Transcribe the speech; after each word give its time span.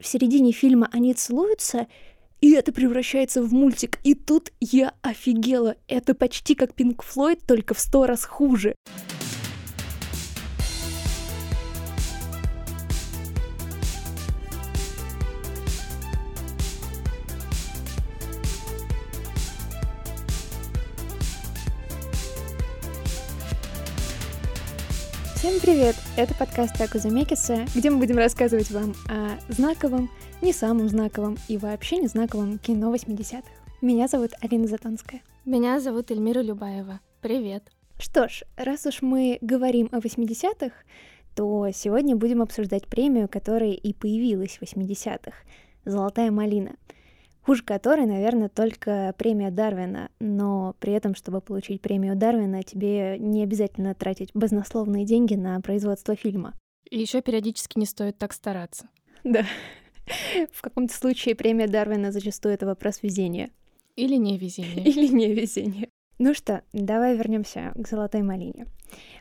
В 0.00 0.06
середине 0.06 0.52
фильма 0.52 0.88
они 0.92 1.12
целуются, 1.12 1.88
и 2.40 2.52
это 2.52 2.70
превращается 2.70 3.42
в 3.42 3.52
мультик. 3.52 3.98
И 4.04 4.14
тут 4.14 4.52
я 4.60 4.94
офигела. 5.02 5.74
Это 5.88 6.14
почти 6.14 6.54
как 6.54 6.72
Пинк 6.72 7.02
Флойд, 7.02 7.40
только 7.44 7.74
в 7.74 7.80
сто 7.80 8.06
раз 8.06 8.24
хуже. 8.24 8.76
Всем 25.48 25.60
привет! 25.60 25.96
Это 26.18 26.34
подкаст 26.34 26.76
Таку 26.76 26.98
Замекиса, 26.98 27.64
где 27.74 27.88
мы 27.88 27.96
будем 27.96 28.18
рассказывать 28.18 28.70
вам 28.70 28.92
о 29.08 29.38
знаковом, 29.50 30.10
не 30.42 30.52
самом 30.52 30.90
знаковом 30.90 31.38
и 31.48 31.56
вообще 31.56 31.96
не 31.96 32.06
знаковом 32.06 32.58
кино 32.58 32.94
80-х. 32.94 33.48
Меня 33.80 34.08
зовут 34.08 34.32
Алина 34.42 34.66
Затонская. 34.66 35.22
Меня 35.46 35.80
зовут 35.80 36.10
Эльмира 36.10 36.40
Любаева. 36.40 37.00
Привет! 37.22 37.62
Что 37.98 38.28
ж, 38.28 38.42
раз 38.58 38.84
уж 38.84 39.00
мы 39.00 39.38
говорим 39.40 39.88
о 39.90 40.00
80-х, 40.00 40.74
то 41.34 41.70
сегодня 41.72 42.14
будем 42.14 42.42
обсуждать 42.42 42.86
премию, 42.86 43.26
которая 43.26 43.72
и 43.72 43.94
появилась 43.94 44.58
в 44.58 44.62
80-х— 44.62 45.32
«Золотая 45.86 46.30
малина»— 46.30 46.72
хуже 47.48 47.62
которой, 47.62 48.04
наверное, 48.04 48.50
только 48.50 49.14
премия 49.16 49.50
Дарвина, 49.50 50.10
но 50.20 50.76
при 50.80 50.92
этом, 50.92 51.14
чтобы 51.14 51.40
получить 51.40 51.80
премию 51.80 52.14
Дарвина, 52.14 52.62
тебе 52.62 53.16
не 53.18 53.42
обязательно 53.42 53.94
тратить 53.94 54.28
баснословные 54.34 55.06
деньги 55.06 55.32
на 55.32 55.58
производство 55.62 56.14
фильма. 56.14 56.52
И 56.90 56.98
еще 57.00 57.22
периодически 57.22 57.78
не 57.78 57.86
стоит 57.86 58.18
так 58.18 58.34
стараться. 58.34 58.90
Да. 59.24 59.46
В 60.52 60.60
каком-то 60.60 60.92
случае 60.94 61.34
премия 61.36 61.68
Дарвина 61.68 62.12
зачастую 62.12 62.52
это 62.52 62.66
вопрос 62.66 63.02
везения. 63.02 63.48
Или 63.96 64.16
не 64.16 64.36
везения. 64.36 64.84
Или 64.84 65.08
не 65.08 65.32
везения. 65.32 65.88
Ну 66.18 66.34
что, 66.34 66.60
давай 66.74 67.16
вернемся 67.16 67.72
к 67.76 67.88
золотой 67.88 68.20
малине. 68.20 68.66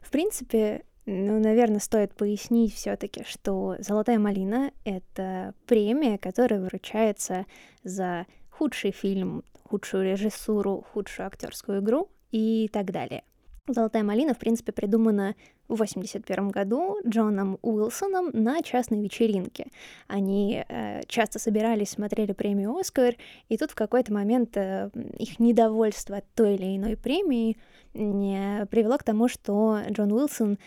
В 0.01 0.11
принципе, 0.11 0.83
ну, 1.09 1.39
наверное, 1.39 1.79
стоит 1.79 2.13
пояснить 2.13 2.75
все-таки, 2.75 3.23
что 3.23 3.77
Золотая 3.79 4.19
малина— 4.19 4.71
это 4.83 5.53
премия, 5.65 6.17
которая 6.17 6.59
вручается 6.59 7.45
за 7.85 8.25
худший 8.49 8.91
фильм, 8.91 9.45
худшую 9.63 10.03
режиссуру, 10.03 10.85
худшую 10.91 11.27
актерскую 11.27 11.79
игру 11.79 12.09
и 12.31 12.69
так 12.73 12.91
далее. 12.91 13.23
Золотая 13.69 14.03
малина, 14.03 14.33
в 14.33 14.37
принципе, 14.37 14.73
придумана 14.73 15.35
в 15.69 15.75
1981 15.75 16.49
году 16.49 16.97
Джоном 17.07 17.57
Уилсоном 17.61 18.29
на 18.33 18.61
частной 18.61 19.01
вечеринке. 19.01 19.67
Они 20.07 20.65
э, 20.67 21.03
часто 21.07 21.39
собирались, 21.39 21.91
смотрели 21.91 22.33
премию 22.33 22.75
«Оскар», 22.75 23.15
и 23.47 23.57
тут 23.57 23.71
в 23.71 23.75
какой-то 23.75 24.11
момент 24.11 24.57
э, 24.57 24.89
их 25.17 25.39
недовольство 25.39 26.21
той 26.35 26.55
или 26.55 26.75
иной 26.75 26.97
премии 26.97 27.57
привело 27.93 28.97
к 28.97 29.03
тому, 29.03 29.27
что 29.27 29.79
Джон 29.89 30.11
Уилсон 30.11 30.59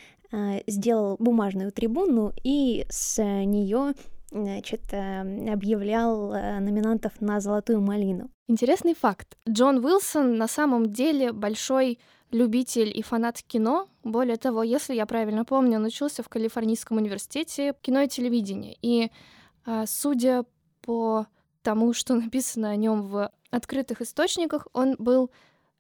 сделал 0.67 1.17
бумажную 1.19 1.73
трибуну 1.73 2.33
и 2.45 2.87
с 2.89 3.23
нее 3.23 3.95
значит, 4.31 4.83
э, 4.93 5.53
объявлял 5.53 6.33
э, 6.33 6.61
номинантов 6.61 7.21
на 7.21 7.41
«Золотую 7.41 7.81
малину». 7.81 8.31
Интересный 8.49 8.95
факт. 8.95 9.37
Джон 9.49 9.85
Уилсон 9.85 10.37
на 10.37 10.49
самом 10.49 10.87
деле 10.93 11.33
большой 11.33 11.99
любитель 12.31 12.97
и 12.97 13.03
фанат 13.03 13.43
кино. 13.43 13.89
Более 14.05 14.37
того, 14.37 14.63
если 14.63 14.95
я 14.95 15.07
правильно 15.07 15.45
помню, 15.45 15.79
он 15.79 15.85
учился 15.85 16.23
в 16.23 16.29
Калифорнийском 16.29 16.97
университете 16.97 17.75
кино 17.81 18.03
и 18.03 18.09
телевидения. 18.09 18.77
И 18.83 19.11
э, 19.67 19.85
судя 19.87 20.45
по 20.83 21.27
тому, 21.63 21.93
что 21.93 22.15
написано 22.23 22.71
о 22.71 22.77
нем 22.77 23.03
в 23.03 23.31
открытых 23.51 24.01
источниках, 24.01 24.69
он 24.73 24.95
был 24.99 25.31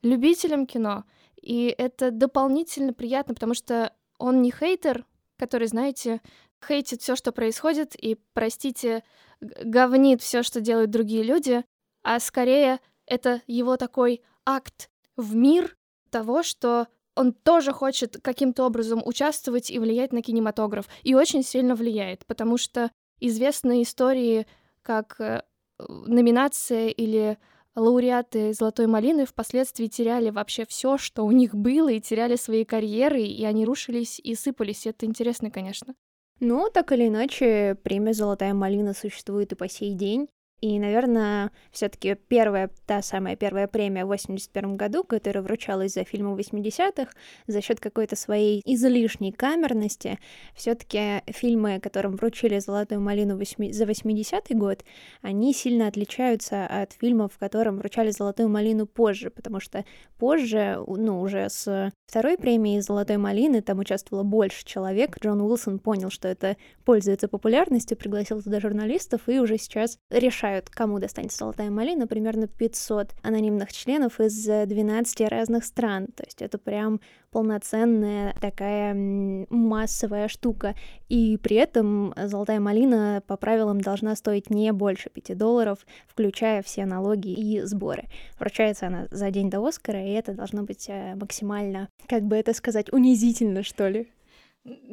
любителем 0.02 0.66
кино. 0.66 1.04
И 1.40 1.74
это 1.78 2.10
дополнительно 2.10 2.92
приятно, 2.92 3.34
потому 3.34 3.54
что 3.54 3.92
он 4.20 4.42
не 4.42 4.52
хейтер, 4.52 5.06
который, 5.38 5.66
знаете, 5.66 6.20
хейтит 6.66 7.02
все, 7.02 7.16
что 7.16 7.32
происходит, 7.32 7.94
и, 7.96 8.18
простите, 8.34 9.02
говнит 9.40 10.20
все, 10.20 10.42
что 10.42 10.60
делают 10.60 10.90
другие 10.90 11.22
люди, 11.22 11.64
а 12.02 12.20
скорее 12.20 12.78
это 13.06 13.42
его 13.46 13.76
такой 13.76 14.22
акт 14.44 14.90
в 15.16 15.34
мир 15.34 15.76
того, 16.10 16.42
что 16.42 16.86
он 17.16 17.32
тоже 17.32 17.72
хочет 17.72 18.18
каким-то 18.22 18.64
образом 18.64 19.02
участвовать 19.04 19.70
и 19.70 19.78
влиять 19.78 20.12
на 20.12 20.22
кинематограф. 20.22 20.86
И 21.02 21.14
очень 21.14 21.42
сильно 21.42 21.74
влияет, 21.74 22.24
потому 22.26 22.56
что 22.56 22.90
известные 23.18 23.82
истории, 23.82 24.46
как 24.82 25.20
э, 25.20 25.42
номинация 25.78 26.88
или 26.88 27.38
лауреаты 27.76 28.52
«Золотой 28.52 28.86
малины» 28.86 29.26
впоследствии 29.26 29.86
теряли 29.86 30.30
вообще 30.30 30.64
все, 30.66 30.98
что 30.98 31.24
у 31.24 31.30
них 31.30 31.54
было, 31.54 31.90
и 31.90 32.00
теряли 32.00 32.36
свои 32.36 32.64
карьеры, 32.64 33.22
и 33.22 33.44
они 33.44 33.64
рушились 33.64 34.18
и 34.18 34.34
сыпались. 34.34 34.86
Это 34.86 35.06
интересно, 35.06 35.50
конечно. 35.50 35.94
Но 36.40 36.68
так 36.70 36.92
или 36.92 37.08
иначе, 37.08 37.76
премия 37.82 38.14
«Золотая 38.14 38.54
малина» 38.54 38.94
существует 38.94 39.52
и 39.52 39.56
по 39.56 39.68
сей 39.68 39.94
день. 39.94 40.28
И, 40.60 40.78
наверное, 40.78 41.52
все-таки 41.72 42.14
первая, 42.14 42.70
та 42.86 43.00
самая 43.00 43.34
первая 43.34 43.66
премия 43.66 44.04
в 44.04 44.08
81 44.08 44.76
году, 44.76 45.04
которая 45.04 45.42
вручалась 45.42 45.94
за 45.94 46.04
фильмы 46.04 46.38
80-х, 46.38 47.10
за 47.46 47.60
счет 47.62 47.80
какой-то 47.80 48.14
своей 48.14 48.60
излишней 48.66 49.32
камерности, 49.32 50.18
все-таки 50.54 51.22
фильмы, 51.26 51.80
которым 51.80 52.16
вручили 52.16 52.58
«Золотую 52.58 53.00
малину» 53.00 53.38
за 53.38 53.84
80-й 53.84 54.54
год, 54.54 54.84
они 55.22 55.54
сильно 55.54 55.86
отличаются 55.86 56.66
от 56.66 56.92
фильмов, 56.92 57.38
которым 57.38 57.78
вручали 57.78 58.10
«Золотую 58.10 58.50
малину» 58.50 58.86
позже, 58.86 59.30
потому 59.30 59.60
что 59.60 59.86
позже, 60.18 60.78
ну, 60.86 61.22
уже 61.22 61.48
с 61.48 61.90
второй 62.06 62.36
премии 62.36 62.80
«Золотой 62.80 63.16
малины» 63.16 63.62
там 63.62 63.78
участвовало 63.78 64.24
больше 64.24 64.66
человек. 64.66 65.16
Джон 65.22 65.40
Уилсон 65.40 65.78
понял, 65.78 66.10
что 66.10 66.28
это 66.28 66.58
пользуется 66.84 67.28
популярностью, 67.28 67.96
пригласил 67.96 68.42
туда 68.42 68.60
журналистов 68.60 69.22
и 69.26 69.38
уже 69.38 69.56
сейчас 69.56 69.96
решает 70.10 70.49
решают, 70.50 70.70
кому 70.70 70.98
достанется 70.98 71.38
золотая 71.38 71.70
малина, 71.70 72.06
примерно 72.06 72.46
500 72.46 73.14
анонимных 73.22 73.72
членов 73.72 74.20
из 74.20 74.44
12 74.44 75.28
разных 75.28 75.64
стран. 75.64 76.06
То 76.08 76.24
есть 76.24 76.42
это 76.42 76.58
прям 76.58 77.00
полноценная 77.30 78.34
такая 78.40 78.94
массовая 78.94 80.28
штука. 80.28 80.74
И 81.08 81.38
при 81.38 81.56
этом 81.56 82.14
золотая 82.16 82.60
малина 82.60 83.22
по 83.26 83.36
правилам 83.36 83.80
должна 83.80 84.16
стоить 84.16 84.50
не 84.50 84.72
больше 84.72 85.10
5 85.10 85.36
долларов, 85.36 85.78
включая 86.08 86.62
все 86.62 86.86
налоги 86.86 87.28
и 87.28 87.62
сборы. 87.62 88.04
Вручается 88.38 88.86
она 88.88 89.06
за 89.10 89.30
день 89.30 89.50
до 89.50 89.64
Оскара, 89.66 90.04
и 90.04 90.10
это 90.10 90.32
должно 90.32 90.62
быть 90.62 90.86
э, 90.88 91.14
максимально, 91.14 91.88
как 92.08 92.22
бы 92.22 92.36
это 92.36 92.52
сказать, 92.54 92.92
унизительно, 92.92 93.62
что 93.62 93.88
ли. 93.88 94.08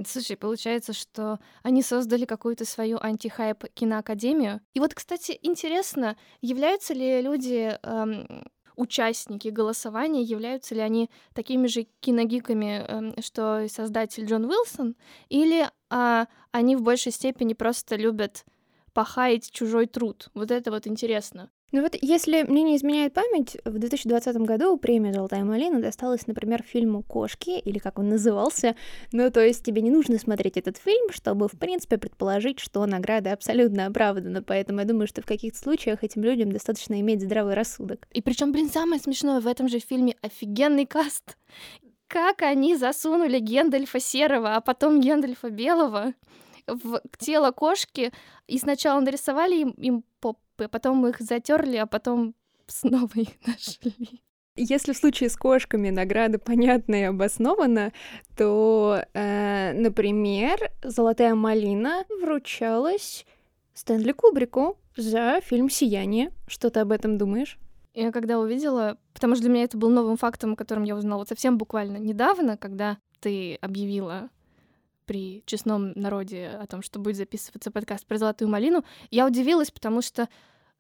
Слушай, 0.06 0.38
получается, 0.38 0.94
что 0.94 1.40
они 1.62 1.82
создали 1.82 2.26
какую-то 2.26 2.64
свою 2.66 3.00
антихайп 3.02 3.66
киноакадемию. 3.74 4.62
И 4.74 4.80
вот, 4.80 4.94
кстати, 4.94 5.38
интересно, 5.42 6.16
являются 6.42 6.94
ли 6.94 7.22
люди 7.22 7.78
эм, 7.84 8.46
участники 8.78 9.50
голосования, 9.50 10.22
являются 10.22 10.74
ли 10.74 10.82
они 10.82 11.10
такими 11.34 11.68
же 11.68 11.88
киногиками, 12.00 12.86
эм, 12.88 13.22
что 13.22 13.68
создатель 13.68 14.26
Джон 14.26 14.46
Уилсон, 14.46 14.96
или 15.28 15.70
а, 15.90 16.28
они 16.52 16.78
в 16.78 16.82
большей 16.82 17.12
степени 17.12 17.54
просто 17.54 17.98
любят 17.98 18.46
похаять 18.94 19.52
чужой 19.52 19.86
труд. 19.88 20.30
Вот 20.34 20.50
это 20.50 20.72
вот 20.72 20.88
интересно. 20.88 21.50
Ну 21.74 21.82
вот, 21.82 21.96
если 22.02 22.44
мне 22.44 22.64
не 22.64 22.78
изменяет 22.78 23.14
память, 23.14 23.58
в 23.66 23.78
2020 23.78 24.38
году 24.38 24.78
премия 24.78 25.12
«Золотая 25.12 25.44
малина» 25.44 25.82
досталась, 25.82 26.26
например, 26.26 26.64
фильму 26.64 27.04
«Кошки», 27.04 27.60
или 27.60 27.78
как 27.78 28.00
он 28.00 28.08
назывался. 28.08 28.78
Ну, 29.12 29.30
то 29.30 29.42
есть 29.42 29.66
тебе 29.66 29.82
не 29.82 29.92
нужно 29.92 30.18
смотреть 30.18 30.56
этот 30.56 30.78
фильм, 30.78 31.12
чтобы, 31.12 31.50
в 31.50 31.60
принципе, 31.60 31.98
предположить, 31.98 32.62
что 32.62 32.86
награда 32.86 33.34
абсолютно 33.34 33.88
оправдана. 33.88 34.42
Поэтому 34.42 34.80
я 34.80 34.86
думаю, 34.86 35.08
что 35.08 35.22
в 35.22 35.26
каких-то 35.26 35.60
случаях 35.60 36.06
этим 36.06 36.24
людям 36.24 36.54
достаточно 36.54 37.02
иметь 37.02 37.22
здравый 37.22 37.54
рассудок. 37.54 38.08
И 38.14 38.22
причем, 38.22 38.54
блин, 38.54 38.70
самое 38.70 39.02
смешное 39.02 39.42
в 39.42 39.48
этом 39.48 39.68
же 39.68 39.80
фильме 39.80 40.16
офигенный 40.22 40.86
каст. 40.86 41.38
Как 42.08 42.44
они 42.44 42.78
засунули 42.78 43.40
Гендальфа 43.40 44.00
серого, 44.00 44.56
а 44.56 44.62
потом 44.62 45.02
Гендальфа 45.02 45.50
белого 45.50 46.14
в 46.66 47.02
тело 47.18 47.52
кошки, 47.52 48.14
и 48.48 48.58
сначала 48.58 49.02
нарисовали 49.02 49.56
им, 49.56 49.72
им 49.72 50.06
попы, 50.22 50.40
потом 50.58 51.06
их 51.08 51.20
затерли, 51.20 51.78
а 51.78 51.86
потом 51.86 52.36
снова 52.68 53.12
их 53.16 53.30
нашли. 53.46 54.22
Если 54.60 54.94
в 54.94 54.98
случае 54.98 55.30
с 55.30 55.38
кошками 55.38 55.92
награда 55.92 56.40
понятна 56.40 56.96
и 56.96 57.04
обоснована, 57.04 57.94
то, 58.36 59.04
э, 59.14 59.74
например, 59.74 60.72
«Золотая 60.84 61.36
малина» 61.36 62.06
вручалась 62.22 63.28
Стэнли 63.76 64.14
Кубрику 64.14 64.80
за 64.96 65.42
фильм 65.44 65.70
«Сияние». 65.70 66.32
Что 66.48 66.72
ты 66.72 66.80
об 66.80 66.92
этом 66.92 67.20
думаешь? 67.20 67.60
Я 67.94 68.12
когда 68.12 68.40
увидела, 68.40 68.98
потому 69.14 69.36
что 69.36 69.44
для 69.44 69.52
меня 69.52 69.64
это 69.64 69.78
был 69.78 69.92
новым 69.92 70.18
фактом, 70.18 70.54
о 70.54 70.56
котором 70.56 70.84
я 70.84 70.96
узнала 70.96 71.20
вот 71.20 71.30
совсем 71.30 71.60
буквально 71.60 71.98
недавно, 71.98 72.58
когда 72.58 72.98
ты 73.20 73.56
объявила 73.62 74.30
при 75.08 75.42
честном 75.48 75.94
народе 75.96 76.50
о 76.62 76.68
том, 76.68 76.84
что 76.84 77.00
будет 77.00 77.16
записываться 77.16 77.72
подкаст 77.72 78.06
про 78.06 78.18
«Золотую 78.18 78.50
малину», 78.50 78.84
я 79.10 79.26
удивилась, 79.26 79.72
потому 79.72 80.04
что, 80.04 80.30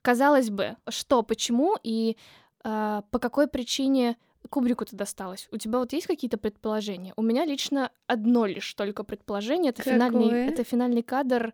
казалось 0.03 0.51
бы, 0.51 0.75
что, 0.89 1.23
почему 1.23 1.75
и 1.81 2.17
э, 2.63 3.01
по 3.09 3.19
какой 3.19 3.47
причине 3.47 4.17
Кубрику-то 4.49 4.95
досталось. 4.95 5.47
У 5.51 5.57
тебя 5.57 5.79
вот 5.79 5.91
есть 5.93 6.07
какие-то 6.07 6.37
предположения? 6.37 7.13
У 7.17 7.21
меня 7.21 7.45
лично 7.45 7.91
одно 8.05 8.45
лишь 8.45 8.71
только 8.75 9.03
предположение. 9.03 9.71
Это, 9.71 9.81
финальный, 9.81 10.47
это 10.47 10.63
финальный 10.63 11.03
кадр, 11.03 11.53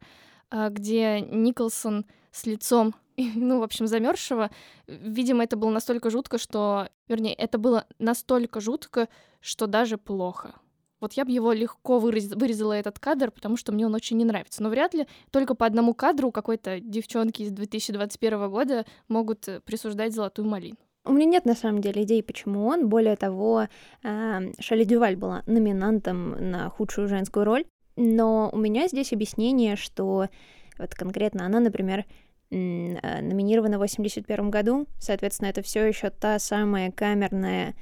э, 0.51 0.69
где 0.69 1.21
Николсон 1.21 2.05
с 2.31 2.45
лицом 2.45 2.93
ну, 3.35 3.59
в 3.59 3.63
общем, 3.63 3.87
замерзшего. 3.87 4.49
Видимо, 4.87 5.43
это 5.43 5.55
было 5.55 5.69
настолько 5.69 6.09
жутко, 6.09 6.37
что... 6.37 6.89
Вернее, 7.07 7.33
это 7.35 7.57
было 7.57 7.85
настолько 7.99 8.59
жутко, 8.59 9.07
что 9.39 9.67
даже 9.67 9.97
плохо. 9.97 10.55
Вот 11.03 11.13
я 11.13 11.25
бы 11.25 11.31
его 11.31 11.51
легко 11.51 11.99
вырез... 11.99 12.31
вырезала 12.33 12.71
этот 12.71 12.97
кадр, 12.97 13.29
потому 13.29 13.57
что 13.57 13.73
мне 13.73 13.85
он 13.85 13.93
очень 13.93 14.15
не 14.15 14.23
нравится. 14.23 14.63
Но 14.63 14.69
вряд 14.69 14.93
ли 14.93 15.05
только 15.31 15.53
по 15.53 15.65
одному 15.65 15.93
кадру 15.93 16.31
какой-то 16.31 16.79
девчонки 16.79 17.41
из 17.41 17.51
2021 17.51 18.49
года 18.49 18.85
могут 19.09 19.45
э, 19.49 19.59
присуждать 19.59 20.13
золотую 20.13 20.47
малину. 20.47 20.77
У 21.03 21.11
меня 21.11 21.25
нет 21.25 21.43
на 21.43 21.55
самом 21.55 21.81
деле 21.81 22.03
идей, 22.03 22.23
почему 22.23 22.67
он. 22.67 22.87
Более 22.87 23.17
того, 23.17 23.67
Шали 24.01 24.85
Дюваль 24.85 25.17
была 25.17 25.43
номинантом 25.45 26.51
на 26.51 26.69
худшую 26.69 27.09
женскую 27.09 27.43
роль. 27.43 27.65
Но 27.97 28.49
у 28.53 28.57
меня 28.57 28.87
здесь 28.87 29.11
объяснение, 29.11 29.75
что 29.75 30.29
вот 30.79 30.95
конкретно 30.95 31.45
она, 31.45 31.59
например, 31.59 32.05
Э, 32.53 33.21
номинирована 33.21 33.77
в 33.77 33.81
81 33.81 34.51
году. 34.51 34.85
Соответственно, 34.99 35.49
это 35.49 35.63
все 35.63 35.85
еще 35.85 36.11
та 36.11 36.37
самая 36.37 36.91
камерная 36.91 37.73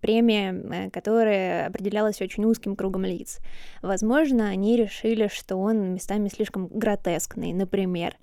премия, 0.00 0.52
э, 0.52 0.90
которая 0.90 1.66
определялась 1.68 2.20
очень 2.20 2.44
узким 2.44 2.76
кругом 2.76 3.04
лиц. 3.04 3.38
Возможно, 3.82 4.48
они 4.48 4.76
решили, 4.76 5.28
что 5.28 5.56
он 5.56 5.94
местами 5.94 6.28
слишком 6.28 6.68
гротескный, 6.68 7.52
например. 7.52 8.16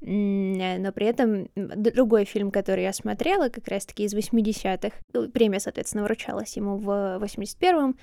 Э, 0.00 0.78
но 0.78 0.92
при 0.92 1.06
этом 1.06 1.48
другой 1.54 2.24
фильм, 2.24 2.50
который 2.50 2.84
я 2.84 2.92
смотрела, 2.92 3.48
как 3.48 3.68
раз-таки 3.68 4.04
из 4.04 4.14
80-х, 4.14 5.28
премия, 5.32 5.60
соответственно, 5.60 6.04
вручалась 6.04 6.56
ему 6.56 6.76
в 6.76 6.88
81-м, 7.22 7.96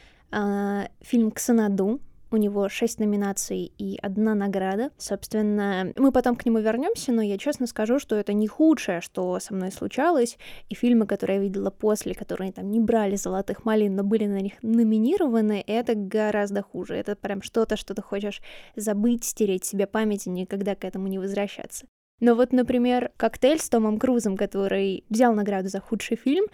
фильм 1.02 1.32
«Ксанаду», 1.32 2.00
у 2.32 2.38
него 2.38 2.70
шесть 2.70 3.00
номинаций 3.00 3.72
и 3.78 3.98
одна 4.02 4.36
награда. 4.36 4.92
Собственно, 4.98 5.92
мы 5.96 6.12
потом 6.12 6.36
к 6.36 6.46
нему 6.46 6.60
вернемся, 6.60 7.12
но 7.12 7.22
я 7.22 7.38
честно 7.38 7.68
скажу, 7.68 8.00
что 8.00 8.16
это 8.16 8.34
не 8.34 8.48
худшее, 8.48 9.02
что 9.02 9.40
со 9.40 9.54
мной 9.54 9.72
случалось. 9.72 10.38
И 10.70 10.76
фильмы, 10.76 11.08
которые 11.08 11.38
я 11.38 11.44
видела 11.44 11.70
после, 11.70 12.14
которые 12.14 12.52
там 12.52 12.70
не 12.70 12.80
брали 12.80 13.16
золотых 13.16 13.66
малин, 13.66 13.96
но 13.96 14.04
были 14.04 14.26
на 14.26 14.42
них 14.42 14.54
номинированы, 14.62 15.64
это 15.66 15.96
гораздо 15.96 16.62
хуже. 16.62 16.96
Это 16.96 17.16
прям 17.16 17.42
что-то, 17.42 17.78
что 17.78 17.94
ты 17.94 18.02
хочешь 18.02 18.42
забыть, 18.76 19.24
стереть 19.24 19.66
себе 19.66 19.88
память 19.88 20.28
и 20.28 20.30
никогда 20.30 20.76
к 20.76 20.86
этому 20.86 21.08
не 21.08 21.20
возвращаться. 21.20 21.86
Но 22.20 22.36
вот, 22.36 22.52
например, 22.52 23.12
«Коктейль» 23.18 23.60
с 23.60 23.70
Томом 23.70 23.98
Крузом, 23.98 24.36
который 24.36 25.06
взял 25.10 25.34
награду 25.34 25.70
за 25.70 25.80
худший 25.80 26.18
фильм, 26.18 26.48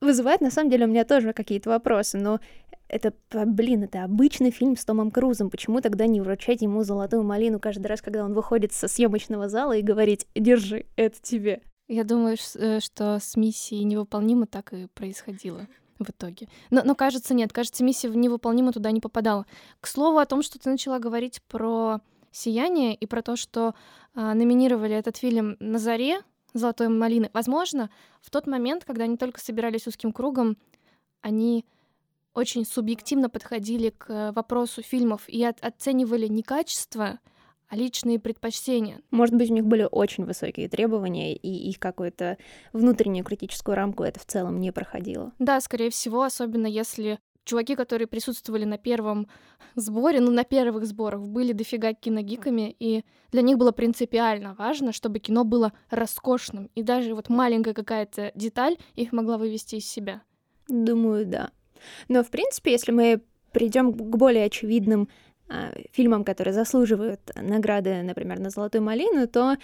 вызывает 0.00 0.40
на 0.40 0.50
самом 0.50 0.70
деле 0.70 0.86
у 0.86 0.88
меня 0.88 1.04
тоже 1.04 1.32
какие-то 1.32 1.70
вопросы, 1.70 2.18
но 2.18 2.38
это, 2.88 3.12
блин, 3.30 3.84
это 3.84 4.04
обычный 4.04 4.50
фильм 4.50 4.76
с 4.76 4.84
Томом 4.84 5.10
Крузом. 5.10 5.50
Почему 5.50 5.80
тогда 5.80 6.06
не 6.06 6.20
вручать 6.20 6.62
ему 6.62 6.82
золотую 6.84 7.22
малину 7.24 7.58
каждый 7.58 7.86
раз, 7.86 8.02
когда 8.02 8.24
он 8.24 8.34
выходит 8.34 8.72
со 8.72 8.88
съемочного 8.88 9.48
зала 9.48 9.76
и 9.76 9.82
говорить 9.82 10.26
«Держи, 10.34 10.86
это 10.96 11.16
тебе». 11.20 11.62
Я 11.88 12.04
думаю, 12.04 12.36
э, 12.54 12.80
что 12.80 13.18
с 13.20 13.36
миссией 13.36 13.84
невыполнимо 13.84 14.46
так 14.46 14.72
и 14.72 14.86
происходило 14.94 15.66
в 15.98 16.10
итоге. 16.10 16.48
Но, 16.70 16.82
но 16.84 16.94
кажется, 16.94 17.34
нет, 17.34 17.52
кажется, 17.52 17.84
миссия 17.84 18.08
невыполнима 18.08 18.72
туда 18.72 18.90
не 18.90 19.00
попадала. 19.00 19.46
К 19.80 19.86
слову 19.86 20.18
о 20.18 20.26
том, 20.26 20.42
что 20.42 20.58
ты 20.58 20.70
начала 20.70 20.98
говорить 20.98 21.42
про 21.48 22.00
«Сияние» 22.30 22.94
и 22.94 23.06
про 23.06 23.22
то, 23.22 23.36
что 23.36 23.74
а, 24.14 24.34
номинировали 24.34 24.94
этот 24.94 25.16
фильм 25.16 25.56
на 25.60 25.78
заре 25.78 26.20
«Золотой 26.52 26.88
малины». 26.88 27.30
Возможно, 27.32 27.90
в 28.20 28.30
тот 28.30 28.46
момент, 28.46 28.84
когда 28.84 29.04
они 29.04 29.16
только 29.16 29.40
собирались 29.40 29.86
узким 29.86 30.12
кругом, 30.12 30.56
они 31.20 31.64
очень 32.34 32.66
субъективно 32.66 33.30
подходили 33.30 33.90
к 33.90 34.32
вопросу 34.32 34.82
фильмов 34.82 35.28
и 35.28 35.42
от 35.44 35.62
оценивали 35.64 36.26
не 36.26 36.42
качество, 36.42 37.20
а 37.68 37.76
личные 37.76 38.18
предпочтения. 38.18 39.00
Может 39.10 39.34
быть, 39.34 39.50
у 39.50 39.54
них 39.54 39.64
были 39.64 39.88
очень 39.90 40.24
высокие 40.24 40.68
требования, 40.68 41.34
и 41.34 41.70
их 41.70 41.78
какую-то 41.78 42.36
внутреннюю 42.72 43.24
критическую 43.24 43.74
рамку 43.74 44.02
это 44.02 44.20
в 44.20 44.26
целом 44.26 44.60
не 44.60 44.72
проходило. 44.72 45.32
Да, 45.38 45.60
скорее 45.60 45.90
всего, 45.90 46.22
особенно 46.22 46.66
если 46.66 47.18
чуваки, 47.44 47.74
которые 47.74 48.06
присутствовали 48.06 48.64
на 48.64 48.78
первом 48.78 49.28
сборе, 49.74 50.20
ну, 50.20 50.30
на 50.30 50.44
первых 50.44 50.86
сборах, 50.86 51.20
были 51.22 51.52
дофига 51.52 51.92
киногиками, 51.92 52.74
и 52.78 53.04
для 53.32 53.42
них 53.42 53.58
было 53.58 53.70
принципиально 53.70 54.54
важно, 54.54 54.92
чтобы 54.92 55.18
кино 55.18 55.44
было 55.44 55.72
роскошным, 55.90 56.70
и 56.74 56.82
даже 56.82 57.14
вот 57.14 57.28
маленькая 57.28 57.74
какая-то 57.74 58.32
деталь 58.34 58.76
их 58.94 59.12
могла 59.12 59.36
вывести 59.38 59.76
из 59.76 59.86
себя. 59.86 60.22
Думаю, 60.68 61.26
да. 61.26 61.50
Но, 62.08 62.22
в 62.22 62.30
принципе, 62.30 62.72
если 62.72 62.92
мы 62.92 63.20
придем 63.52 63.92
к 63.92 64.16
более 64.16 64.44
очевидным 64.44 65.08
э, 65.48 65.84
фильмам, 65.92 66.24
которые 66.24 66.54
заслуживают 66.54 67.20
награды, 67.34 68.02
например, 68.02 68.40
на 68.40 68.50
«Золотую 68.50 68.82
малину», 68.82 69.26
то 69.28 69.56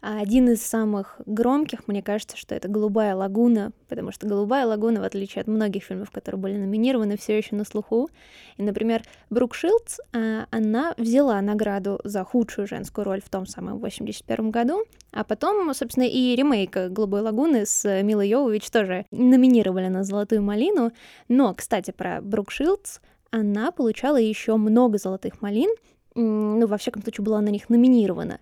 один 0.00 0.50
из 0.50 0.62
самых 0.64 1.20
громких, 1.26 1.88
мне 1.88 2.02
кажется, 2.02 2.36
что 2.36 2.54
это 2.54 2.68
«Голубая 2.68 3.14
лагуна», 3.16 3.72
потому 3.88 4.12
что 4.12 4.26
«Голубая 4.26 4.66
лагуна», 4.66 5.00
в 5.00 5.04
отличие 5.04 5.40
от 5.40 5.48
многих 5.48 5.84
фильмов, 5.84 6.10
которые 6.10 6.40
были 6.40 6.56
номинированы, 6.56 7.16
все 7.16 7.36
еще 7.36 7.56
на 7.56 7.64
слуху. 7.64 8.10
И, 8.56 8.62
например, 8.62 9.02
Брук 9.30 9.54
Шилдс, 9.54 9.98
а, 10.12 10.46
она 10.50 10.94
взяла 10.96 11.40
награду 11.40 12.00
за 12.04 12.24
худшую 12.24 12.68
женскую 12.68 13.04
роль 13.04 13.22
в 13.22 13.28
том 13.28 13.46
самом 13.46 13.78
81 13.78 14.50
году, 14.50 14.84
а 15.12 15.24
потом, 15.24 15.72
собственно, 15.74 16.04
и 16.04 16.36
ремейк 16.36 16.76
«Голубой 16.90 17.22
лагуны» 17.22 17.66
с 17.66 18.02
Милой 18.02 18.28
Йовович 18.28 18.70
тоже 18.70 19.06
номинировали 19.10 19.88
на 19.88 20.04
«Золотую 20.04 20.42
малину». 20.42 20.92
Но, 21.28 21.54
кстати, 21.54 21.90
про 21.90 22.20
Брук 22.20 22.50
Шилдс, 22.50 23.00
она 23.30 23.72
получала 23.72 24.18
еще 24.18 24.56
много 24.56 24.98
золотых 24.98 25.42
малин, 25.42 25.70
ну, 26.16 26.66
во 26.66 26.78
всяком 26.78 27.02
случае, 27.02 27.24
была 27.24 27.40
на 27.40 27.48
них 27.48 27.68
номинирована. 27.68 28.40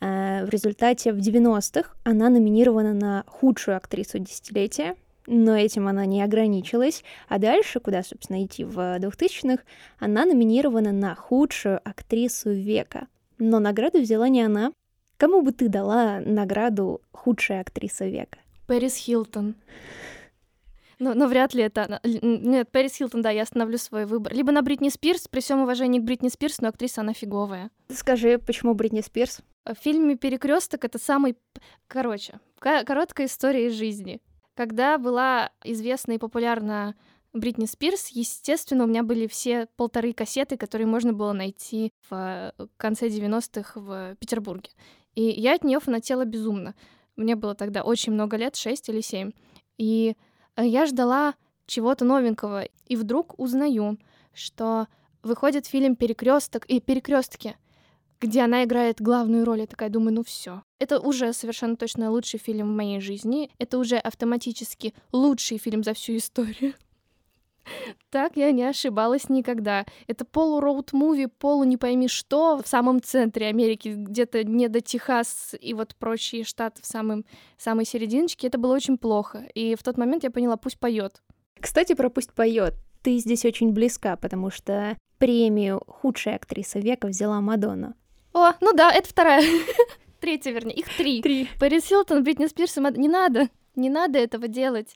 Э, 0.00 0.44
в 0.44 0.48
результате 0.50 1.12
в 1.12 1.18
90-х 1.18 1.90
она 2.04 2.28
номинирована 2.28 2.92
на 2.92 3.24
худшую 3.26 3.76
актрису 3.76 4.18
десятилетия, 4.18 4.96
но 5.26 5.56
этим 5.56 5.88
она 5.88 6.04
не 6.06 6.22
ограничилась. 6.22 7.02
А 7.28 7.38
дальше, 7.38 7.80
куда, 7.80 8.02
собственно, 8.02 8.44
идти 8.44 8.64
в 8.64 8.78
2000-х, 8.78 9.62
она 9.98 10.26
номинирована 10.26 10.92
на 10.92 11.14
худшую 11.14 11.80
актрису 11.82 12.50
века. 12.50 13.06
Но 13.38 13.58
награду 13.58 14.00
взяла 14.00 14.28
не 14.28 14.42
она. 14.42 14.72
Кому 15.16 15.42
бы 15.42 15.52
ты 15.52 15.68
дала 15.68 16.20
награду 16.20 17.00
худшая 17.12 17.62
актриса 17.62 18.04
века? 18.06 18.38
Пэрис 18.66 18.96
Хилтон. 18.96 19.54
Но, 21.04 21.12
но 21.12 21.26
вряд 21.26 21.52
ли 21.52 21.62
это... 21.62 22.00
Нет, 22.02 22.70
Пэрис 22.70 22.96
Хилтон, 22.96 23.20
да, 23.20 23.28
я 23.28 23.42
остановлю 23.42 23.76
свой 23.76 24.06
выбор. 24.06 24.32
Либо 24.32 24.52
на 24.52 24.62
Бритни 24.62 24.88
Спирс, 24.88 25.28
при 25.28 25.40
всем 25.40 25.60
уважении 25.60 25.98
к 25.98 26.02
Бритни 26.02 26.28
Спирс, 26.28 26.62
но 26.62 26.68
актриса 26.68 27.02
она 27.02 27.12
фиговая. 27.12 27.70
Скажи, 27.90 28.38
почему 28.38 28.72
Бритни 28.72 29.02
Спирс? 29.02 29.40
В 29.66 29.74
фильме 29.74 30.16
Перекресток 30.16 30.82
это 30.86 30.98
самый... 30.98 31.36
Короче, 31.88 32.40
короткая 32.58 33.26
история 33.26 33.66
из 33.66 33.74
жизни. 33.74 34.22
Когда 34.54 34.96
была 34.96 35.50
известна 35.62 36.12
и 36.12 36.18
популярна 36.18 36.94
Бритни 37.34 37.66
Спирс, 37.66 38.08
естественно, 38.08 38.84
у 38.84 38.86
меня 38.86 39.02
были 39.02 39.26
все 39.26 39.68
полторы 39.76 40.14
кассеты, 40.14 40.56
которые 40.56 40.86
можно 40.86 41.12
было 41.12 41.34
найти 41.34 41.92
в 42.08 42.54
конце 42.78 43.08
90-х 43.08 43.78
в 43.78 44.16
Петербурге. 44.18 44.70
И 45.14 45.22
я 45.24 45.54
от 45.54 45.64
нее 45.64 45.80
фанатела 45.80 46.24
безумно. 46.24 46.74
Мне 47.14 47.36
было 47.36 47.54
тогда 47.54 47.82
очень 47.82 48.14
много 48.14 48.38
лет, 48.38 48.56
6 48.56 48.88
или 48.88 49.02
7. 49.02 49.32
И 49.76 50.14
Э, 50.16 50.33
я 50.62 50.86
ждала 50.86 51.34
чего-то 51.66 52.04
новенького, 52.04 52.64
и 52.86 52.96
вдруг 52.96 53.38
узнаю, 53.38 53.98
что 54.32 54.86
выходит 55.22 55.66
фильм 55.66 55.96
Перекресток 55.96 56.66
и 56.66 56.80
Перекрестки, 56.80 57.56
где 58.20 58.42
она 58.42 58.64
играет 58.64 59.00
главную 59.00 59.44
роль. 59.44 59.60
Я 59.60 59.66
такая 59.66 59.88
думаю, 59.88 60.14
ну 60.14 60.24
все. 60.24 60.62
Это 60.78 61.00
уже 61.00 61.32
совершенно 61.32 61.76
точно 61.76 62.10
лучший 62.10 62.38
фильм 62.38 62.68
в 62.68 62.76
моей 62.76 63.00
жизни. 63.00 63.50
Это 63.58 63.78
уже 63.78 63.96
автоматически 63.96 64.94
лучший 65.12 65.58
фильм 65.58 65.82
за 65.82 65.94
всю 65.94 66.16
историю. 66.16 66.74
Так 68.10 68.36
я 68.36 68.52
не 68.52 68.62
ошибалась 68.62 69.28
никогда. 69.28 69.84
Это 70.06 70.24
полу-роуд-муви, 70.24 71.28
полу 71.28 71.64
не 71.64 71.76
пойми 71.76 72.08
что, 72.08 72.60
в 72.62 72.68
самом 72.68 73.02
центре 73.02 73.46
Америки, 73.46 73.94
где-то 73.96 74.44
не 74.44 74.68
до 74.68 74.80
Техас 74.80 75.54
и 75.60 75.74
вот 75.74 75.96
прочие 75.96 76.44
штаты 76.44 76.82
в 76.82 76.86
самом, 76.86 77.24
самой 77.58 77.84
серединочке. 77.84 78.46
Это 78.46 78.58
было 78.58 78.74
очень 78.74 78.98
плохо. 78.98 79.46
И 79.54 79.74
в 79.74 79.82
тот 79.82 79.98
момент 79.98 80.22
я 80.24 80.30
поняла, 80.30 80.56
пусть 80.56 80.78
поет. 80.78 81.22
Кстати, 81.60 81.94
про 81.94 82.10
«Пусть 82.10 82.32
поет». 82.32 82.74
Ты 83.02 83.18
здесь 83.18 83.44
очень 83.44 83.72
близка, 83.72 84.16
потому 84.16 84.50
что 84.50 84.96
премию 85.18 85.82
«Худшая 85.86 86.36
актриса 86.36 86.78
века» 86.78 87.06
взяла 87.06 87.40
Мадонна. 87.40 87.94
О, 88.32 88.52
ну 88.60 88.72
да, 88.72 88.92
это 88.92 89.08
вторая. 89.08 89.42
Третья, 90.20 90.52
вернее. 90.52 90.74
Их 90.74 90.94
три. 90.96 91.22
Три. 91.22 91.48
Пэрис 91.60 91.84
Хилтон, 91.86 92.24
Бритни 92.24 92.46
Спирс 92.46 92.76
и 92.76 92.80
Мад... 92.80 92.96
Не 92.96 93.08
надо. 93.08 93.48
Не 93.76 93.90
надо 93.90 94.18
этого 94.18 94.48
делать. 94.48 94.94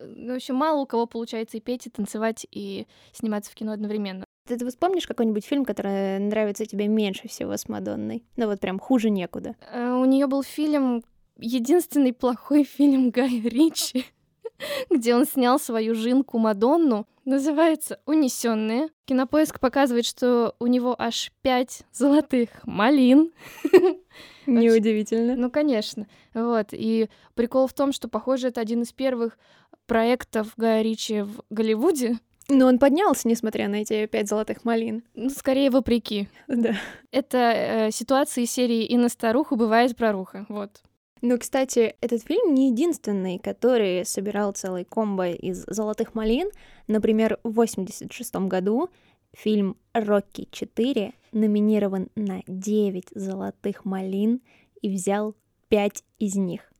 Ну, 0.00 0.32
в 0.32 0.36
общем, 0.36 0.54
мало 0.54 0.80
у 0.80 0.86
кого 0.86 1.06
получается 1.06 1.56
и 1.56 1.60
петь, 1.60 1.86
и 1.86 1.90
танцевать, 1.90 2.46
и 2.50 2.86
сниматься 3.12 3.50
в 3.50 3.54
кино 3.54 3.72
одновременно. 3.72 4.24
Ты, 4.46 4.56
ты 4.56 4.66
вспомнишь 4.68 5.06
какой-нибудь 5.06 5.44
фильм, 5.44 5.64
который 5.64 6.18
нравится 6.18 6.64
тебе 6.64 6.88
меньше 6.88 7.28
всего 7.28 7.56
с 7.56 7.68
Мадонной? 7.68 8.24
Ну 8.36 8.46
вот 8.46 8.60
прям 8.60 8.78
хуже 8.78 9.10
некуда. 9.10 9.54
Uh, 9.74 10.00
у 10.00 10.04
нее 10.06 10.26
был 10.26 10.42
фильм, 10.42 11.02
единственный 11.38 12.12
плохой 12.12 12.64
фильм 12.76 13.10
Гая 13.10 13.42
Ричи, 13.42 14.06
где 14.90 15.14
он 15.14 15.26
снял 15.26 15.58
свою 15.58 15.94
жинку 15.94 16.38
Мадонну. 16.38 17.06
Называется 17.26 18.00
«Унесенные». 18.06 18.88
Кинопоиск 19.04 19.60
показывает, 19.60 20.06
что 20.06 20.54
у 20.58 20.66
него 20.66 20.96
аж 20.98 21.30
пять 21.42 21.82
золотых 21.92 22.48
малин. 22.64 23.32
Неудивительно. 24.46 25.36
Ну, 25.36 25.50
конечно. 25.50 26.06
Вот. 26.32 26.68
И 26.72 27.10
прикол 27.34 27.66
в 27.66 27.74
том, 27.74 27.92
что, 27.92 28.08
похоже, 28.08 28.48
это 28.48 28.62
один 28.62 28.80
из 28.80 28.94
первых 28.94 29.36
проектов 29.88 30.52
Гая 30.56 30.82
Ричи 30.82 31.22
в 31.22 31.42
Голливуде. 31.50 32.18
Но 32.48 32.66
он 32.66 32.78
поднялся, 32.78 33.26
несмотря 33.26 33.68
на 33.68 33.76
эти 33.76 34.06
пять 34.06 34.28
золотых 34.28 34.64
малин. 34.64 35.02
Ну, 35.14 35.28
скорее, 35.28 35.70
вопреки. 35.70 36.28
Да. 36.46 36.74
Это 37.10 37.36
э, 37.38 37.90
ситуации 37.90 38.44
серии 38.44 38.84
«И 38.84 38.96
на 38.96 39.08
старуху 39.08 39.56
бывает 39.56 39.96
проруха». 39.96 40.46
Вот. 40.48 40.82
Ну, 41.20 41.36
кстати, 41.38 41.96
этот 42.00 42.22
фильм 42.22 42.54
не 42.54 42.70
единственный, 42.70 43.38
который 43.38 44.04
собирал 44.04 44.52
целый 44.52 44.84
комбо 44.84 45.30
из 45.30 45.64
«Золотых 45.66 46.14
малин». 46.14 46.48
Например, 46.86 47.38
в 47.42 47.52
86 47.52 48.36
году 48.46 48.88
фильм 49.32 49.76
«Рокки 49.92 50.48
4» 50.50 51.12
номинирован 51.32 52.08
на 52.14 52.42
9 52.46 53.08
«Золотых 53.14 53.84
малин» 53.84 54.40
и 54.80 54.88
взял 54.88 55.34
5 55.68 56.04
из 56.18 56.36
них. 56.36 56.72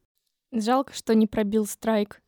Жалко, 0.51 0.95
что 0.95 1.15
не 1.15 1.27
пробил 1.27 1.67
страйк. 1.67 2.23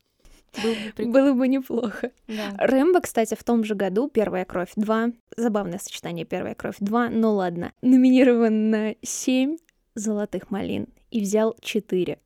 Был 0.63 0.73
бы 0.73 0.93
прик... 0.95 1.09
Было 1.09 1.33
бы 1.33 1.49
неплохо. 1.49 2.11
Да. 2.27 2.55
Рэмбо, 2.59 3.01
кстати, 3.01 3.35
в 3.35 3.45
том 3.45 3.65
же 3.65 3.75
году 3.75 4.09
«Первая 4.09 4.45
кровь 4.45 4.73
2», 4.77 5.15
забавное 5.37 5.79
сочетание 5.79 6.25
«Первая 6.25 6.55
кровь 6.55 6.79
2», 6.81 7.09
но 7.11 7.35
ладно, 7.35 7.73
номинирован 7.83 8.71
на 8.71 8.95
7 9.03 9.57
«Золотых 9.95 10.51
малин» 10.51 10.89
и 11.11 11.21
взял 11.21 11.57
4. 11.61 12.19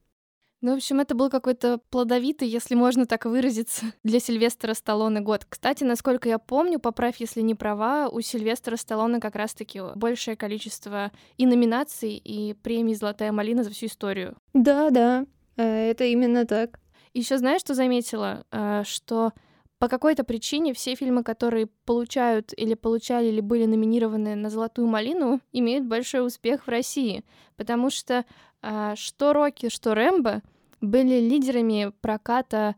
Ну, 0.64 0.72
в 0.72 0.76
общем, 0.76 0.98
это 0.98 1.14
был 1.14 1.28
какой-то 1.28 1.78
плодовитый, 1.90 2.48
если 2.48 2.74
можно 2.74 3.04
так 3.04 3.26
выразиться, 3.26 3.84
для 4.02 4.18
Сильвестра 4.18 4.72
Сталлоне 4.72 5.20
год. 5.20 5.44
Кстати, 5.46 5.84
насколько 5.84 6.26
я 6.26 6.38
помню, 6.38 6.78
поправь, 6.80 7.16
если 7.18 7.42
не 7.42 7.54
права, 7.54 8.08
у 8.08 8.22
Сильвестра 8.22 8.76
Сталлоне 8.76 9.20
как 9.20 9.34
раз-таки 9.34 9.82
большее 9.94 10.36
количество 10.36 11.12
и 11.36 11.44
номинаций, 11.44 12.14
и 12.16 12.54
премий 12.54 12.94
«Золотая 12.94 13.30
малина» 13.30 13.62
за 13.62 13.72
всю 13.72 13.86
историю. 13.86 14.38
Да, 14.54 14.88
да, 14.88 15.26
э, 15.58 15.90
это 15.90 16.04
именно 16.04 16.46
так. 16.46 16.80
Еще 17.14 17.38
знаешь, 17.38 17.60
что 17.60 17.74
заметила? 17.74 18.44
Э, 18.50 18.82
что 18.84 19.32
по 19.78 19.88
какой-то 19.88 20.24
причине 20.24 20.74
все 20.74 20.96
фильмы, 20.96 21.22
которые 21.22 21.68
получают 21.84 22.52
или 22.56 22.74
получали, 22.74 23.26
или 23.28 23.40
были 23.40 23.66
номинированы 23.66 24.34
на 24.34 24.50
«Золотую 24.50 24.88
малину», 24.88 25.40
имеют 25.52 25.86
большой 25.86 26.26
успех 26.26 26.66
в 26.66 26.70
России, 26.70 27.24
потому 27.56 27.90
что 27.90 28.24
э, 28.62 28.94
что 28.96 29.32
«Рокки», 29.32 29.68
что 29.68 29.94
«Рэмбо» 29.94 30.42
были 30.80 31.20
лидерами 31.20 31.92
проката, 32.00 32.74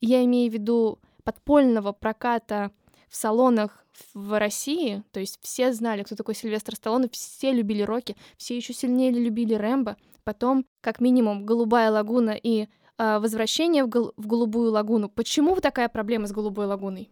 я 0.00 0.24
имею 0.24 0.50
в 0.50 0.54
виду 0.54 0.98
подпольного 1.22 1.92
проката 1.92 2.70
в 3.08 3.16
салонах 3.16 3.84
в 4.12 4.38
России, 4.38 5.02
то 5.12 5.20
есть 5.20 5.38
все 5.42 5.72
знали, 5.72 6.02
кто 6.02 6.16
такой 6.16 6.34
Сильвестр 6.34 6.74
Сталлоне, 6.74 7.08
все 7.12 7.52
любили 7.52 7.82
Рокки, 7.82 8.16
все 8.36 8.56
еще 8.56 8.72
сильнее 8.72 9.10
любили 9.10 9.54
Рэмбо, 9.54 9.96
потом, 10.24 10.66
как 10.80 11.00
минимум, 11.00 11.44
«Голубая 11.44 11.90
лагуна» 11.90 12.38
и 12.40 12.68
возвращение 12.98 13.84
в, 13.84 13.88
гол- 13.88 14.12
в 14.16 14.26
голубую 14.26 14.70
лагуну. 14.70 15.08
Почему 15.08 15.54
такая 15.60 15.88
проблема 15.88 16.26
с 16.26 16.32
голубой 16.32 16.66
лагуной? 16.66 17.10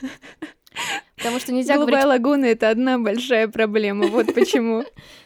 Потому 1.20 1.38
что 1.38 1.52
нельзя 1.52 1.74
Голубая 1.74 2.04
говорить... 2.04 2.22
лагуна— 2.24 2.44
это 2.46 2.70
одна 2.70 2.98
большая 2.98 3.46
проблема, 3.46 4.06
вот 4.06 4.26
почему. 4.34 4.84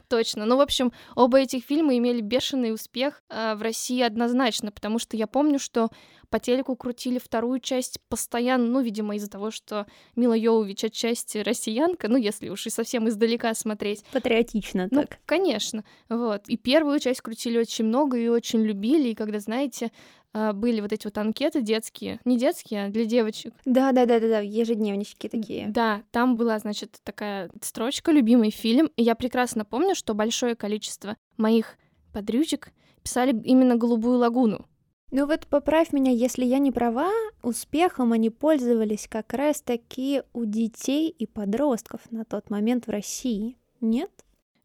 Точно. 0.09 0.45
Ну, 0.45 0.57
в 0.57 0.61
общем, 0.61 0.93
оба 1.15 1.39
этих 1.39 1.65
фильма 1.65 1.97
имели 1.97 2.21
бешеный 2.21 2.75
успех 2.75 3.23
э, 3.31 3.55
в 3.55 3.63
России 3.63 4.03
однозначно, 4.03 4.73
потому 4.73 4.99
что 4.99 5.17
я 5.17 5.29
помню, 5.29 5.61
что 5.61 5.91
по 6.31 6.41
телеку 6.41 6.75
крутили 6.75 7.21
вторую 7.21 7.61
часть 7.61 8.01
постоянно, 8.09 8.67
ну, 8.67 8.81
видимо, 8.81 9.15
из-за 9.15 9.31
того, 9.31 9.53
что 9.53 9.87
Мила 10.17 10.35
Йовович 10.35 10.85
отчасти 10.85 11.39
россиянка, 11.39 12.09
ну, 12.09 12.17
если 12.17 12.49
уж 12.49 12.67
и 12.67 12.71
совсем 12.71 13.09
издалека 13.09 13.55
смотреть. 13.55 14.05
Патриотично 14.11 14.89
ну, 14.91 15.03
так. 15.03 15.19
конечно. 15.27 15.85
Вот. 16.09 16.49
И 16.49 16.57
первую 16.57 16.99
часть 16.99 17.21
крутили 17.21 17.57
очень 17.59 17.85
много 17.85 18.19
и 18.19 18.27
очень 18.27 18.63
любили, 18.63 19.11
и 19.11 19.15
когда, 19.15 19.39
знаете, 19.39 19.87
а, 19.87 20.24
были 20.55 20.81
вот 20.81 20.93
эти 20.93 21.07
вот 21.07 21.17
анкеты 21.19 21.63
детские, 21.63 22.21
не 22.25 22.37
детские, 22.37 22.87
а 22.87 22.89
для 22.89 23.05
девочек. 23.05 23.55
Да, 23.65 23.93
да, 23.93 24.05
да, 24.07 24.21
да, 24.21 24.29
да, 24.29 24.41
ежедневнички 24.41 25.29
такие. 25.29 25.69
Да, 25.69 26.03
там 26.11 26.37
была, 26.37 26.59
значит, 26.59 26.99
такая 27.05 27.51
строчка 27.63 28.13
«Любимый 28.13 28.51
фильм», 28.51 28.91
и 28.97 29.03
я 29.03 29.15
прекрасно 29.15 29.65
помню, 29.65 29.95
что 29.95 30.15
большое 30.15 30.55
количество 30.55 31.17
моих 31.37 31.77
подрючек 32.13 32.73
писали 33.03 33.39
именно 33.45 33.77
«Голубую 33.77 34.19
лагуну». 34.19 34.67
Ну 35.11 35.27
вот 35.27 35.47
поправь 35.47 35.93
меня, 35.93 36.11
если 36.11 36.45
я 36.45 36.59
не 36.59 36.73
права, 36.73 37.09
успехом 37.43 38.13
они 38.13 38.31
пользовались 38.31 39.07
как 39.09 39.33
раз 39.33 39.63
таки 39.63 40.23
у 40.33 40.45
детей 40.45 41.09
и 41.09 41.25
подростков 41.25 42.01
на 42.11 42.25
тот 42.25 42.51
момент 42.51 42.89
в 42.89 42.91
России, 42.91 43.57
нет? 43.81 44.11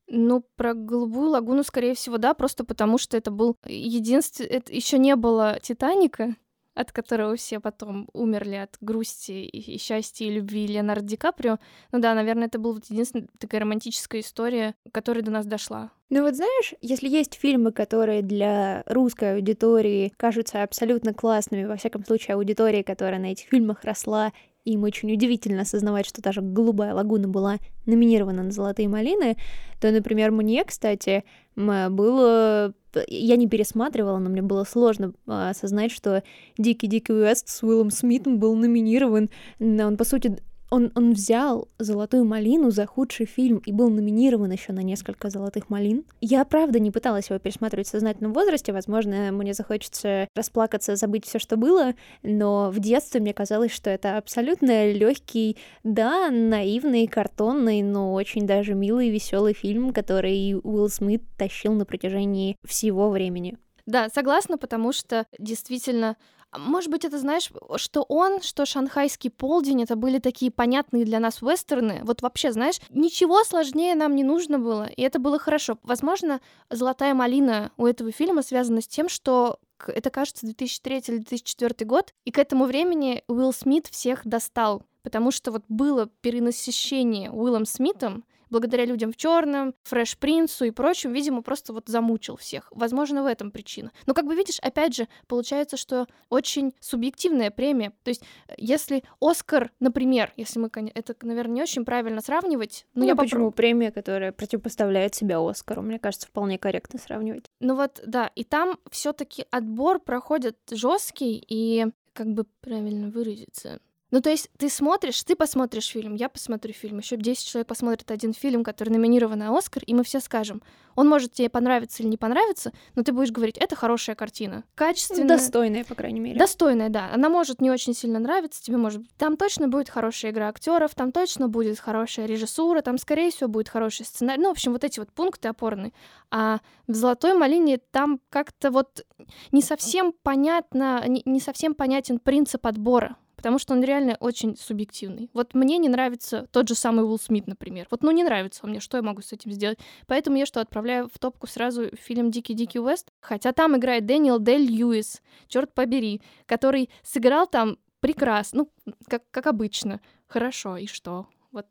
Ну, 0.10 0.44
про 0.56 0.74
голубую 0.74 1.30
лагуну, 1.30 1.64
скорее 1.64 1.94
всего, 1.94 2.18
да, 2.18 2.34
просто 2.34 2.64
потому 2.64 2.98
что 2.98 3.16
это 3.16 3.30
был 3.30 3.56
единственный... 3.66 4.50
Это 4.50 4.74
еще 4.74 4.98
не 4.98 5.16
было 5.16 5.60
Титаника, 5.62 6.36
от 6.74 6.92
которого 6.92 7.36
все 7.36 7.60
потом 7.60 8.08
умерли 8.14 8.56
от 8.56 8.78
грусти 8.82 9.46
и, 9.46 9.78
счастья 9.78 10.26
и 10.26 10.32
любви 10.32 10.66
Леонардо 10.66 11.06
Ди 11.06 11.18
Каприо. 11.18 11.60
Ну 11.92 12.00
да, 12.00 12.14
наверное, 12.16 12.48
это 12.48 12.58
была 12.58 12.76
вот 12.76 12.86
единственная 12.86 13.28
такая 13.38 13.62
романтическая 13.62 14.22
история, 14.22 14.76
которая 14.92 15.24
до 15.24 15.30
нас 15.30 15.46
дошла. 15.46 15.92
Ну 16.10 16.24
вот 16.24 16.36
знаешь, 16.36 16.74
если 16.82 17.08
есть 17.08 17.36
фильмы, 17.36 17.72
которые 17.72 18.22
для 18.22 18.84
русской 18.88 19.36
аудитории 19.36 20.14
кажутся 20.18 20.64
абсолютно 20.64 21.14
классными, 21.14 21.66
во 21.66 21.76
всяком 21.76 22.04
случае 22.04 22.36
аудитории, 22.36 22.82
которая 22.82 23.20
на 23.20 23.32
этих 23.34 23.48
фильмах 23.50 23.84
росла 23.84 24.32
им 24.74 24.84
очень 24.84 25.12
удивительно 25.12 25.62
осознавать, 25.62 26.06
что 26.06 26.22
даже 26.22 26.42
«Голубая 26.42 26.94
лагуна» 26.94 27.28
была 27.28 27.58
номинирована 27.86 28.44
на 28.44 28.52
«Золотые 28.52 28.88
малины», 28.88 29.38
то, 29.80 29.92
например, 29.92 30.32
мне, 30.32 30.64
кстати, 30.64 31.24
было... 31.56 32.74
Я 33.08 33.36
не 33.36 33.48
пересматривала, 33.48 34.18
но 34.18 34.30
мне 34.30 34.42
было 34.42 34.64
сложно 34.64 35.14
а, 35.28 35.52
осознать, 35.52 35.92
что 35.92 36.24
«Дикий-дикий 36.58 37.14
Уэст» 37.14 37.48
с 37.48 37.62
Уиллом 37.62 37.92
Смитом 37.92 38.40
был 38.40 38.56
номинирован. 38.56 39.30
Он, 39.60 39.96
по 39.96 40.04
сути, 40.04 40.40
он, 40.70 40.92
он 40.96 41.14
взял 41.14 41.68
«Золотую 41.80 42.26
малину» 42.26 42.72
за 42.72 42.86
худший 42.86 43.26
фильм 43.26 43.58
и 43.66 43.72
был 43.72 43.90
номинирован 43.90 44.52
еще 44.52 44.74
на 44.74 44.82
несколько 44.82 45.30
«Золотых 45.30 45.70
малин». 45.70 46.06
Я, 46.22 46.46
правда, 46.46 46.80
не 46.80 46.92
пыталась 46.92 47.30
его 47.30 47.40
пересматривать 47.40 47.88
в 47.88 47.92
сознательном 47.92 48.34
возрасте, 48.34 48.72
возможно, 48.72 49.32
мне 49.32 49.54
захочется 49.54 50.28
расплакаться, 50.36 50.96
забыть 50.96 51.26
все, 51.26 51.40
что 51.40 51.58
было, 51.58 51.94
но 52.24 52.70
в 52.72 52.80
детстве 52.80 53.20
мне 53.20 53.34
казалось, 53.34 53.72
что 53.72 53.90
это 53.90 54.18
абсолютно 54.18 54.92
легкий, 54.92 55.58
да, 55.84 56.30
наивный, 56.30 57.08
картонный, 57.08 57.82
но 57.82 58.14
очень 58.14 58.46
даже 58.46 58.74
милый, 58.74 59.10
веселый 59.10 59.54
фильм, 59.54 59.94
который 59.94 60.56
Уилл 60.56 60.90
Смит 60.90 61.24
тащил 61.38 61.74
на 61.74 61.86
протяжении 61.86 62.56
всего 62.66 63.10
времени. 63.10 63.58
Да, 63.90 64.08
согласна, 64.10 64.60
потому 64.60 64.92
что 64.94 65.26
действительно 65.40 66.16
может 66.58 66.90
быть, 66.90 67.06
это 67.06 67.18
знаешь, 67.18 67.52
что 67.78 68.04
он, 68.04 68.42
что 68.42 68.66
шанхайский 68.66 69.30
полдень, 69.30 69.84
это 69.84 69.96
были 69.96 70.20
такие 70.20 70.52
понятные 70.52 71.06
для 71.06 71.20
нас 71.20 71.42
вестерны. 71.42 72.02
Вот 72.04 72.22
вообще, 72.22 72.52
знаешь, 72.52 72.80
ничего 72.90 73.44
сложнее 73.44 73.96
нам 73.96 74.16
не 74.16 74.24
нужно 74.24 74.58
было, 74.58 74.86
и 74.86 75.02
это 75.02 75.20
было 75.20 75.38
хорошо. 75.38 75.78
Возможно, 75.84 76.42
«Золотая 76.70 77.14
малина» 77.14 77.72
у 77.78 77.86
этого 77.86 78.12
фильма 78.12 78.42
связана 78.42 78.82
с 78.82 78.88
тем, 78.88 79.10
что 79.10 79.60
это, 79.88 80.10
кажется, 80.10 80.46
2003 80.46 81.04
или 81.08 81.18
2004 81.18 81.86
год, 81.86 82.14
и 82.26 82.32
к 82.32 82.40
этому 82.40 82.66
времени 82.66 83.24
Уилл 83.28 83.54
Смит 83.54 83.88
всех 83.88 84.26
достал, 84.26 84.84
потому 85.04 85.32
что 85.32 85.52
вот 85.52 85.64
было 85.70 86.08
перенасыщение 86.22 87.32
Уиллом 87.32 87.66
Смитом, 87.66 88.26
благодаря 88.50 88.86
людям 88.86 89.12
в 89.12 89.18
черном, 89.18 89.74
Фреш 89.84 90.18
Принцу 90.18 90.66
и 90.66 90.72
прочим, 90.72 91.14
видимо, 91.14 91.42
просто 91.42 91.74
вот 91.74 91.88
замучил 91.88 92.36
всех. 92.38 92.72
Возможно, 92.72 93.24
в 93.24 93.26
этом 93.26 93.52
причина. 93.52 93.92
Но 94.06 94.14
как 94.14 94.26
бы 94.26 94.36
видишь, 94.36 94.60
опять 94.60 94.96
же, 94.96 95.08
получается, 95.28 95.78
что 95.78 96.08
очень 96.30 96.74
субъективная 96.80 97.52
премия. 97.52 97.94
То 98.04 98.10
есть, 98.10 98.24
если 98.58 99.04
Оскар, 99.22 99.72
например, 99.80 100.34
если 100.36 100.60
мы, 100.60 100.70
это, 100.94 101.16
наверное, 101.22 101.56
не 101.56 101.62
очень 101.64 101.86
правильно 101.86 102.22
сравнивать, 102.22 102.86
но 102.94 103.02
ну, 103.02 103.08
я 103.08 103.16
почему 103.16 103.46
попро... 103.46 103.58
премия, 103.58 103.92
которая 103.92 104.32
противопоставляет 104.32 105.16
себя 105.16 105.40
Оскару, 105.40 105.82
мне 105.82 106.00
кажется, 106.00 106.28
вполне 106.28 106.58
корректно 106.58 107.00
сравнивать. 107.00 107.46
Ну 107.60 107.76
вот, 107.76 108.02
да, 108.06 108.32
и 108.36 108.44
там 108.44 108.78
все-таки 108.92 109.46
отбор 109.52 110.00
проходит 110.00 110.58
жесткий 110.72 111.44
и 111.48 111.88
как 112.14 112.28
бы 112.28 112.46
правильно 112.62 113.10
выразиться 113.10 113.80
Ну, 114.12 114.22
то 114.22 114.30
есть 114.30 114.50
ты 114.58 114.70
смотришь, 114.70 115.24
ты 115.24 115.36
посмотришь 115.36 115.88
фильм, 115.88 116.16
я 116.16 116.30
посмотрю 116.30 116.74
фильм, 116.74 116.98
еще 116.98 117.16
10 117.16 117.46
человек 117.46 117.68
посмотрят 117.68 118.10
один 118.10 118.34
фильм, 118.34 118.64
который 118.64 118.90
номинирован 118.90 119.40
на 119.40 119.56
Оскар, 119.56 119.84
и 119.86 119.94
мы 119.94 120.04
все 120.04 120.20
скажем, 120.20 120.62
он 120.96 121.08
может 121.08 121.34
тебе 121.34 121.50
понравиться 121.50 122.02
или 122.02 122.10
не 122.10 122.18
понравиться, 122.18 122.72
но 122.96 123.04
ты 123.04 123.12
будешь 123.12 123.32
говорить, 123.32 123.58
это 123.58 123.76
хорошая 123.76 124.16
картина, 124.16 124.64
качественная. 124.76 125.28
Достойная, 125.28 125.84
по 125.84 125.96
крайней 125.96 126.20
мере. 126.20 126.40
Достойная, 126.40 126.90
да. 126.90 127.12
Она 127.14 127.30
может 127.30 127.62
не 127.62 127.70
очень 127.70 127.94
сильно 127.94 128.20
нравиться, 128.20 128.62
тебе 128.64 128.78
может... 128.78 129.04
Там 129.18 129.38
точно 129.38 129.68
будет 129.68 129.90
хорошая 129.90 130.32
игра 130.32 130.50
актеров, 130.50 130.96
там 130.96 131.12
точно 131.12 131.48
будет 131.48 131.80
хорошая 131.80 132.26
режиссура, 132.26 132.82
там, 132.82 132.98
скорее 132.98 133.30
всего, 133.30 133.48
будет 133.48 133.70
хороший 133.70 134.06
сценарий. 134.06 134.42
Ну, 134.42 134.50
в 134.50 134.52
общем, 134.54 134.74
вот 134.74 134.84
эти 134.84 135.00
вот 135.00 135.12
пункты 135.12 135.48
опорные. 135.48 135.94
А 136.32 136.60
в 136.88 136.94
«Золотой 136.94 137.34
малине» 137.34 137.78
там 137.92 138.20
как-то 138.30 138.72
вот 138.72 139.06
не 139.52 139.62
совсем 139.62 140.14
понятно, 140.24 141.06
не 141.08 141.40
совсем 141.40 141.76
понятен 141.76 142.20
принцип 142.20 142.66
отбора 142.66 143.16
потому 143.40 143.58
что 143.58 143.74
он 143.74 143.82
реально 143.82 144.18
очень 144.20 144.58
субъективный. 144.58 145.30
Вот 145.34 145.54
мне 145.54 145.78
не 145.78 145.88
нравится 145.88 146.50
тот 146.52 146.68
же 146.68 146.76
самый 146.76 147.06
Уилл 147.06 147.18
Смит, 147.18 147.48
например. 147.48 147.88
Вот, 147.90 148.04
ну, 148.04 148.12
не 148.12 148.26
нравится 148.26 148.60
он 148.66 148.72
мне, 148.72 148.82
что 148.82 148.98
я 148.98 149.02
могу 149.02 149.22
с 149.22 149.32
этим 149.32 149.54
сделать? 149.54 149.80
Поэтому 150.08 150.36
я 150.36 150.46
что, 150.46 150.60
отправляю 150.60 151.08
в 151.08 151.18
топку 151.20 151.48
сразу 151.48 151.88
фильм 151.96 152.32
«Дикий-дикий 152.32 152.82
Уэст», 152.82 153.14
хотя 153.22 153.54
там 153.54 153.78
играет 153.78 154.06
Дэниел 154.06 154.40
Дель 154.40 154.70
Льюис, 154.70 155.22
черт 155.48 155.74
побери, 155.74 156.22
который 156.48 156.90
сыграл 157.02 157.48
там 157.48 157.78
прекрасно, 158.02 158.66
ну, 158.86 158.94
как, 159.08 159.24
как 159.32 159.48
обычно. 159.48 160.02
Хорошо, 160.28 160.76
и 160.76 160.86
что? 160.86 161.26
Вот 161.54 161.66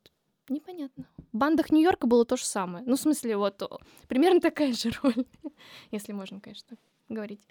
непонятно. 0.48 1.04
В 1.32 1.36
бандах 1.36 1.70
Нью-Йорка 1.70 2.06
было 2.06 2.24
то 2.24 2.38
же 2.38 2.46
самое. 2.46 2.82
Ну, 2.86 2.96
в 2.96 3.00
смысле, 3.00 3.36
вот 3.36 3.62
примерно 4.08 4.40
такая 4.40 4.72
же 4.72 4.90
роль, 5.02 5.26
если 5.90 6.12
можно, 6.12 6.40
конечно, 6.40 6.78
говорить. 7.10 7.42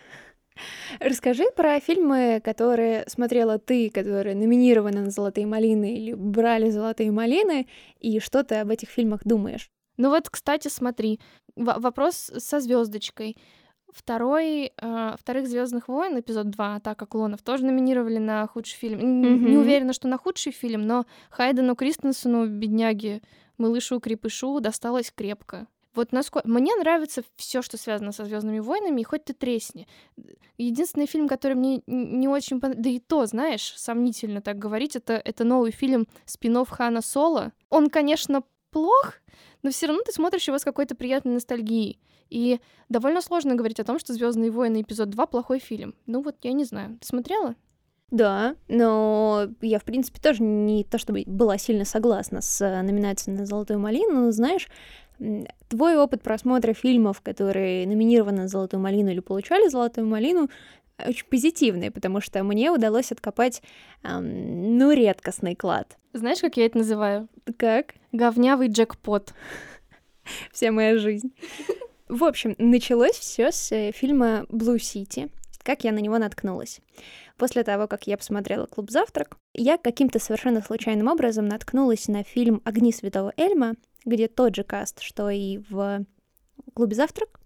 Расскажи 0.99 1.45
про 1.55 1.79
фильмы, 1.79 2.41
которые 2.43 3.03
смотрела 3.07 3.59
ты, 3.59 3.89
которые 3.89 4.35
номинированы 4.35 5.01
на 5.01 5.09
«Золотые 5.09 5.47
малины» 5.47 5.95
или 5.95 6.13
брали 6.13 6.69
«Золотые 6.69 7.11
малины», 7.11 7.67
и 7.99 8.19
что 8.19 8.43
ты 8.43 8.55
об 8.55 8.69
этих 8.69 8.89
фильмах 8.89 9.21
думаешь? 9.23 9.69
Ну 9.97 10.09
вот, 10.09 10.29
кстати, 10.29 10.67
смотри, 10.67 11.19
в- 11.55 11.79
вопрос 11.79 12.31
со 12.37 12.59
звездочкой. 12.59 13.35
Второй, 13.91 14.73
э, 14.79 15.15
вторых 15.17 15.47
Звездных 15.47 15.87
войн, 15.87 16.19
эпизод 16.19 16.49
2, 16.49 16.75
Атака 16.75 17.05
клонов, 17.05 17.41
тоже 17.41 17.65
номинировали 17.65 18.17
на 18.17 18.45
худший 18.47 18.77
фильм. 18.77 18.99
Mm-hmm. 18.99 19.49
Не 19.49 19.57
уверена, 19.57 19.93
что 19.93 20.07
на 20.07 20.17
худший 20.17 20.51
фильм, 20.51 20.85
но 20.85 21.05
Хайдену 21.29 21.75
Кристенсену, 21.75 22.47
бедняге, 22.47 23.21
малышу 23.57 23.99
Крепышу, 23.99 24.59
досталось 24.59 25.11
крепко. 25.11 25.67
Вот 25.97 26.11
насколько... 26.11 26.47
Мне 26.47 26.75
нравится 26.75 27.23
все, 27.37 27.63
что 27.63 27.75
связано 27.75 28.11
со 28.11 28.23
Звездными 28.23 28.59
войнами, 28.59 29.01
и 29.01 29.03
хоть 29.03 29.25
ты 29.25 29.33
тресни. 29.33 29.87
Единственный 30.59 31.07
фильм, 31.07 31.27
который 31.27 31.55
мне 31.55 31.81
не 31.87 32.27
очень 32.27 32.59
понравился, 32.59 32.83
да 32.83 32.89
и 32.91 32.99
то, 32.99 33.25
знаешь, 33.25 33.73
сомнительно 33.75 34.41
так 34.41 34.59
говорить, 34.59 34.95
это, 34.95 35.13
это 35.13 35.43
новый 35.43 35.71
фильм 35.71 36.07
спин 36.25 36.63
Хана 36.65 37.01
Соло. 37.01 37.51
Он, 37.71 37.89
конечно, 37.89 38.43
плох, 38.69 39.15
но 39.63 39.71
все 39.71 39.87
равно 39.87 40.03
ты 40.03 40.11
смотришь 40.11 40.47
его 40.47 40.59
с 40.59 40.63
какой-то 40.63 40.93
приятной 40.93 41.33
ностальгией. 41.33 41.99
И 42.29 42.59
довольно 42.89 43.21
сложно 43.21 43.55
говорить 43.55 43.79
о 43.79 43.83
том, 43.83 43.97
что 43.97 44.13
Звездные 44.13 44.51
войны 44.51 44.81
эпизод 44.81 45.09
2 45.09 45.25
плохой 45.25 45.57
фильм. 45.57 45.95
Ну 46.05 46.21
вот 46.21 46.35
я 46.43 46.51
не 46.51 46.63
знаю. 46.63 46.99
Ты 47.01 47.07
смотрела? 47.07 47.55
Да, 48.09 48.55
но 48.69 49.49
я, 49.61 49.79
в 49.79 49.83
принципе, 49.83 50.21
тоже 50.21 50.41
не 50.41 50.85
то 50.85 50.97
чтобы 50.97 51.23
была 51.25 51.57
сильно 51.57 51.83
согласна 51.83 52.41
с 52.41 52.61
э, 52.61 52.81
номинацией 52.81 53.37
на 53.37 53.45
«Золотую 53.45 53.79
малину», 53.79 54.21
но, 54.21 54.31
знаешь, 54.31 54.69
твой 55.69 55.97
опыт 55.97 56.21
просмотра 56.21 56.73
фильмов, 56.73 57.21
которые 57.21 57.87
номинированы 57.87 58.43
на 58.43 58.47
«Золотую 58.47 58.81
малину» 58.81 59.09
или 59.09 59.19
получали 59.19 59.67
«Золотую 59.67 60.07
малину», 60.07 60.49
очень 61.05 61.25
позитивный, 61.27 61.91
потому 61.91 62.21
что 62.21 62.43
мне 62.43 62.71
удалось 62.71 63.11
откопать, 63.11 63.61
эм, 64.03 64.77
ну, 64.77 64.91
редкостный 64.91 65.55
клад. 65.55 65.97
Знаешь, 66.13 66.39
как 66.39 66.57
я 66.57 66.65
это 66.65 66.79
называю? 66.79 67.27
Как? 67.57 67.93
Говнявый 68.11 68.69
джекпот. 68.69 69.33
Вся 70.51 70.71
моя 70.71 70.97
жизнь. 70.97 71.31
В 72.07 72.23
общем, 72.23 72.55
началось 72.57 73.15
все 73.15 73.51
с 73.51 73.71
э, 73.71 73.91
фильма 73.91 74.45
«Блу 74.49 74.77
Сити», 74.77 75.29
как 75.61 75.83
я 75.83 75.91
на 75.91 75.99
него 75.99 76.17
наткнулась. 76.17 76.79
После 77.37 77.63
того, 77.63 77.87
как 77.87 78.07
я 78.07 78.17
посмотрела 78.17 78.65
«Клуб 78.65 78.89
завтрак», 78.89 79.37
я 79.53 79.77
каким-то 79.77 80.17
совершенно 80.17 80.61
случайным 80.61 81.07
образом 81.07 81.47
наткнулась 81.47 82.07
на 82.07 82.23
фильм 82.23 82.61
«Огни 82.63 82.93
святого 82.93 83.33
Эльма», 83.37 83.75
где 84.07 84.27
тот 84.27 84.55
же 84.55 84.63
каст, 84.63 85.01
что 85.01 85.29
и 85.29 85.59
в 85.69 86.05
клубе 86.73 86.95
«Завтрак». 86.95 87.39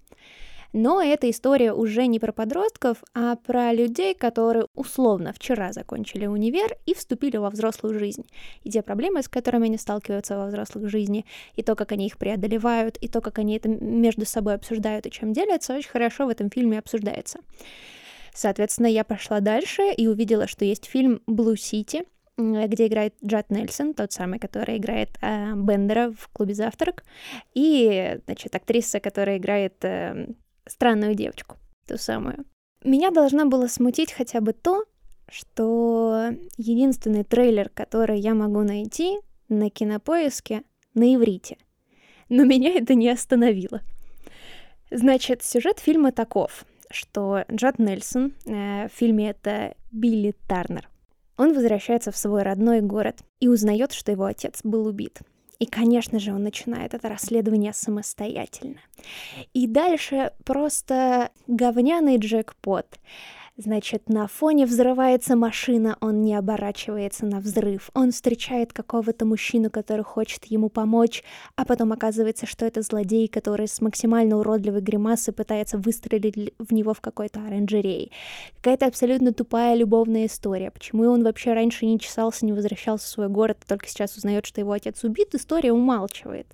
Но 0.74 1.02
эта 1.02 1.30
история 1.30 1.74
уже 1.74 2.06
не 2.06 2.18
про 2.18 2.32
подростков, 2.32 3.04
а 3.14 3.36
про 3.36 3.74
людей, 3.74 4.14
которые 4.14 4.68
условно 4.74 5.34
вчера 5.34 5.74
закончили 5.74 6.28
универ 6.28 6.78
и 6.86 6.94
вступили 6.94 7.36
во 7.36 7.50
взрослую 7.50 8.00
жизнь. 8.00 8.26
И 8.64 8.70
те 8.70 8.82
проблемы, 8.82 9.22
с 9.22 9.28
которыми 9.28 9.66
они 9.66 9.78
сталкиваются 9.78 10.38
во 10.38 10.46
взрослых 10.46 10.90
жизни, 10.90 11.26
и 11.56 11.62
то, 11.62 11.76
как 11.76 11.92
они 11.92 12.06
их 12.06 12.18
преодолевают, 12.18 12.96
и 12.98 13.10
то, 13.10 13.20
как 13.20 13.40
они 13.40 13.58
это 13.58 13.68
между 13.68 14.26
собой 14.26 14.54
обсуждают 14.54 15.06
и 15.06 15.12
чем 15.12 15.34
делятся, 15.34 15.76
очень 15.76 15.90
хорошо 15.90 16.26
в 16.26 16.30
этом 16.30 16.50
фильме 16.50 16.80
обсуждается. 16.80 17.40
Соответственно, 18.34 18.88
я 18.88 19.04
пошла 19.04 19.42
дальше 19.42 19.92
и 19.92 20.08
увидела, 20.08 20.48
что 20.48 20.64
есть 20.64 20.86
фильм 20.86 21.22
«Блу 21.28 21.58
Сити», 21.58 22.06
где 22.38 22.88
играет 22.88 23.14
Джад 23.24 23.50
Нельсон, 23.50 23.94
тот 23.94 24.12
самый, 24.12 24.40
который 24.40 24.78
играет 24.78 25.10
э, 25.22 25.54
Бендера 25.56 26.12
в 26.12 26.28
клубе 26.30 26.54
«Завтрак», 26.54 27.04
и, 27.54 28.20
значит, 28.26 28.56
актриса, 28.56 29.00
которая 29.00 29.38
играет 29.38 29.84
э, 29.84 30.28
странную 30.66 31.16
девочку, 31.16 31.58
ту 31.88 31.98
самую. 31.98 32.46
Меня 32.84 33.12
должно 33.12 33.46
было 33.46 33.68
смутить 33.68 34.12
хотя 34.12 34.42
бы 34.42 34.54
то, 34.54 34.86
что 35.30 36.32
единственный 36.58 37.24
трейлер, 37.24 37.70
который 37.70 38.20
я 38.20 38.34
могу 38.34 38.62
найти 38.62 39.20
на 39.50 39.70
кинопоиске, 39.70 40.64
на 40.94 41.16
иврите. 41.16 41.58
Но 42.30 42.44
меня 42.44 42.74
это 42.74 42.96
не 42.96 43.10
остановило. 43.10 43.82
Значит, 44.90 45.44
сюжет 45.44 45.80
фильма 45.80 46.12
таков, 46.12 46.66
что 46.90 47.46
Джад 47.52 47.80
Нельсон, 47.80 48.34
э, 48.46 48.88
в 48.88 48.92
фильме 48.94 49.30
это 49.30 49.76
Билли 49.92 50.34
Тарнер, 50.48 50.90
он 51.38 51.54
возвращается 51.54 52.12
в 52.12 52.18
свой 52.18 52.44
родной 52.44 52.82
город 52.82 53.20
и 53.40 53.48
узнает, 53.48 53.94
что 53.94 54.12
его 54.12 54.26
отец 54.26 54.62
был 54.64 54.88
убит. 54.88 55.22
И, 55.60 55.66
конечно 55.68 56.18
же, 56.18 56.34
он 56.34 56.42
начинает 56.42 56.96
это 56.96 57.08
расследование 57.08 57.72
самостоятельно. 57.72 58.80
И 59.54 59.68
дальше 59.68 60.34
просто 60.44 61.30
говняный 61.46 62.18
джекпот. 62.18 62.88
Значит, 63.64 64.10
на 64.10 64.26
фоне 64.26 64.66
взрывается 64.66 65.36
машина, 65.36 65.96
он 66.02 66.24
не 66.24 66.34
оборачивается 66.34 67.28
на 67.28 67.40
взрыв. 67.40 67.92
Он 67.94 68.12
встречает 68.12 68.74
какого-то 68.74 69.24
мужчину, 69.26 69.70
который 69.70 70.04
хочет 70.04 70.46
ему 70.46 70.70
помочь, 70.70 71.24
а 71.56 71.64
потом 71.64 71.94
оказывается, 71.94 72.48
что 72.48 72.66
это 72.66 72.82
злодей, 72.82 73.28
который 73.28 73.68
с 73.68 73.80
максимально 73.80 74.38
уродливой 74.40 74.82
гримасой 74.82 75.36
пытается 75.36 75.78
выстрелить 75.78 76.56
в 76.58 76.74
него 76.74 76.96
в 76.96 77.02
какой-то 77.02 77.40
оранжерей. 77.46 78.12
Какая-то 78.56 78.88
абсолютно 78.88 79.32
тупая 79.32 79.76
любовная 79.76 80.26
история. 80.26 80.72
Почему 80.72 81.04
он 81.04 81.24
вообще 81.24 81.54
раньше 81.54 81.86
не 81.86 82.00
чесался, 82.00 82.48
не 82.48 82.54
возвращался 82.54 83.06
в 83.06 83.10
свой 83.10 83.30
город, 83.30 83.60
а 83.64 83.70
только 83.70 83.88
сейчас 83.88 84.18
узнает, 84.18 84.48
что 84.48 84.60
его 84.60 84.72
отец 84.72 85.04
убит, 85.04 85.36
история 85.36 85.72
умалчивает 85.72 86.48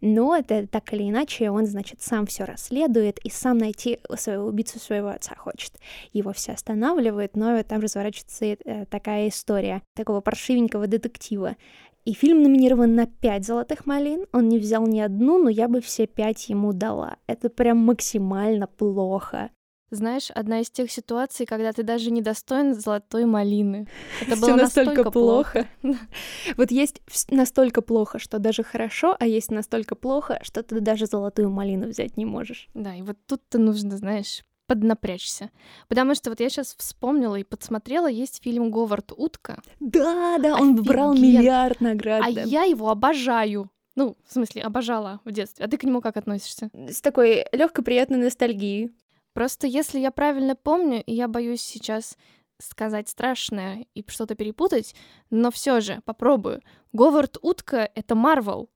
но 0.00 0.36
это 0.36 0.66
так 0.66 0.92
или 0.92 1.08
иначе 1.08 1.50
он, 1.50 1.66
значит, 1.66 2.00
сам 2.00 2.26
все 2.26 2.44
расследует 2.44 3.18
и 3.24 3.30
сам 3.30 3.58
найти 3.58 3.98
своего 4.16 4.46
убийцу 4.46 4.78
своего 4.78 5.08
отца 5.08 5.34
хочет. 5.36 5.72
Его 6.12 6.32
все 6.32 6.52
останавливают, 6.52 7.36
но 7.36 7.62
там 7.62 7.80
разворачивается 7.80 8.44
э, 8.44 8.86
такая 8.86 9.28
история 9.28 9.82
такого 9.94 10.20
паршивенького 10.20 10.86
детектива. 10.86 11.56
И 12.04 12.14
фильм 12.14 12.42
номинирован 12.42 12.94
на 12.94 13.06
5 13.06 13.44
золотых 13.44 13.84
малин. 13.84 14.24
Он 14.32 14.48
не 14.48 14.58
взял 14.58 14.86
ни 14.86 14.98
одну, 14.98 15.42
но 15.42 15.50
я 15.50 15.68
бы 15.68 15.80
все 15.80 16.06
пять 16.06 16.48
ему 16.48 16.72
дала. 16.72 17.16
Это 17.26 17.50
прям 17.50 17.78
максимально 17.78 18.66
плохо. 18.66 19.50
Знаешь, 19.90 20.30
одна 20.34 20.60
из 20.60 20.70
тех 20.70 20.90
ситуаций, 20.90 21.46
когда 21.46 21.72
ты 21.72 21.82
даже 21.82 22.10
не 22.10 22.20
достоин 22.20 22.74
золотой 22.74 23.24
малины. 23.24 23.88
Это 24.20 24.36
было 24.36 24.56
настолько, 24.56 25.10
плохо. 25.10 25.66
вот 26.56 26.70
есть 26.70 27.00
настолько 27.30 27.80
плохо, 27.80 28.18
что 28.18 28.38
даже 28.38 28.62
хорошо, 28.62 29.16
а 29.18 29.26
есть 29.26 29.50
настолько 29.50 29.94
плохо, 29.94 30.40
что 30.42 30.62
ты 30.62 30.80
даже 30.80 31.06
золотую 31.06 31.50
малину 31.50 31.88
взять 31.88 32.18
не 32.18 32.26
можешь. 32.26 32.68
Да, 32.74 32.94
и 32.94 33.02
вот 33.02 33.16
тут-то 33.26 33.58
нужно, 33.58 33.96
знаешь, 33.96 34.44
поднапрячься. 34.66 35.50
Потому 35.88 36.14
что 36.14 36.28
вот 36.30 36.40
я 36.40 36.50
сейчас 36.50 36.74
вспомнила 36.76 37.36
и 37.36 37.42
подсмотрела, 37.42 38.06
есть 38.08 38.42
фильм 38.42 38.70
«Говард 38.70 39.12
Утка». 39.16 39.62
Да, 39.80 40.36
да, 40.38 40.56
он 40.56 40.76
брал 40.76 41.14
миллиард 41.14 41.80
наград. 41.80 42.22
А 42.24 42.28
я 42.28 42.64
его 42.64 42.90
обожаю. 42.90 43.70
Ну, 43.96 44.16
в 44.28 44.32
смысле, 44.32 44.62
обожала 44.62 45.20
в 45.24 45.32
детстве. 45.32 45.64
А 45.64 45.68
ты 45.68 45.76
к 45.76 45.82
нему 45.82 46.00
как 46.00 46.16
относишься? 46.16 46.70
С 46.72 47.00
такой 47.00 47.46
легкой 47.50 47.82
приятной 47.82 48.18
ностальгией. 48.18 48.92
Просто 49.38 49.68
если 49.68 50.00
я 50.00 50.10
правильно 50.10 50.56
помню, 50.56 51.00
и 51.04 51.14
я 51.14 51.28
боюсь 51.28 51.60
сейчас 51.60 52.18
сказать 52.60 53.08
страшное 53.08 53.86
и 53.94 54.04
что-то 54.08 54.34
перепутать, 54.34 54.96
но 55.30 55.52
все 55.52 55.78
же 55.78 56.00
попробую. 56.04 56.60
Говард 56.92 57.38
Утка— 57.40 57.88
это 57.94 58.16
Марвел. 58.16 58.68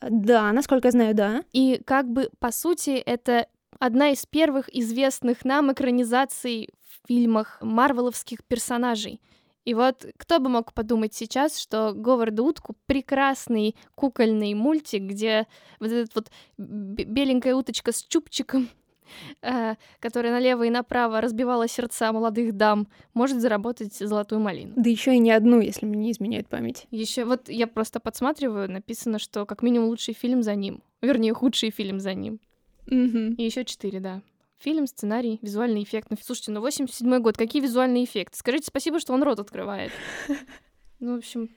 Да, 0.00 0.52
насколько 0.52 0.88
я 0.88 0.92
знаю, 0.92 1.14
да. 1.14 1.44
И 1.52 1.82
как 1.84 2.10
бы, 2.10 2.30
по 2.38 2.50
сути, 2.50 2.92
это 2.92 3.46
одна 3.78 4.08
из 4.08 4.24
первых 4.24 4.74
известных 4.74 5.44
нам 5.44 5.70
экранизаций 5.70 6.70
в 6.80 7.06
фильмах 7.06 7.58
марвеловских 7.60 8.42
персонажей. 8.42 9.20
И 9.66 9.74
вот 9.74 10.06
кто 10.16 10.38
бы 10.38 10.48
мог 10.48 10.72
подумать 10.72 11.12
сейчас, 11.12 11.58
что 11.58 11.92
Говард 11.92 12.40
Утку— 12.40 12.74
прекрасный 12.86 13.76
кукольный 13.94 14.54
мультик, 14.54 15.02
где 15.02 15.46
вот 15.78 15.90
эта 15.90 16.10
вот 16.14 16.30
беленькая 16.56 17.54
уточка 17.54 17.92
с 17.92 18.02
чубчиком 18.02 18.70
которая 20.00 20.32
налево 20.32 20.64
и 20.64 20.70
направо 20.70 21.20
разбивала 21.20 21.68
сердца 21.68 22.12
молодых 22.12 22.56
дам, 22.56 22.88
может 23.14 23.40
заработать 23.40 23.94
золотую 23.94 24.40
малину. 24.40 24.72
Да 24.76 24.88
еще 24.88 25.14
и 25.14 25.18
не 25.18 25.32
одну, 25.32 25.60
если 25.60 25.86
мне 25.86 25.98
не 25.98 26.12
изменяет 26.12 26.48
память. 26.48 26.86
Еще 26.90 27.24
вот 27.24 27.48
я 27.48 27.66
просто 27.66 28.00
подсматриваю, 28.00 28.70
написано, 28.70 29.18
что 29.18 29.46
как 29.46 29.62
минимум 29.62 29.88
лучший 29.88 30.14
фильм 30.14 30.42
за 30.42 30.54
ним. 30.54 30.82
Вернее, 31.02 31.34
худший 31.34 31.70
фильм 31.70 32.00
за 32.00 32.14
ним. 32.14 32.40
Угу. 32.86 33.34
И 33.38 33.42
еще 33.42 33.64
четыре, 33.64 34.00
да. 34.00 34.22
Фильм, 34.58 34.86
сценарий, 34.86 35.38
визуальный 35.42 35.82
эффект. 35.82 36.08
Ну, 36.10 36.16
слушайте, 36.22 36.50
ну 36.52 36.60
87 36.60 37.18
год, 37.20 37.36
какие 37.36 37.60
визуальные 37.60 38.04
эффекты? 38.04 38.38
Скажите 38.38 38.66
спасибо, 38.68 39.00
что 39.00 39.12
он 39.12 39.22
рот 39.22 39.38
открывает. 39.38 39.92
Ну, 40.98 41.16
в 41.16 41.18
общем... 41.18 41.50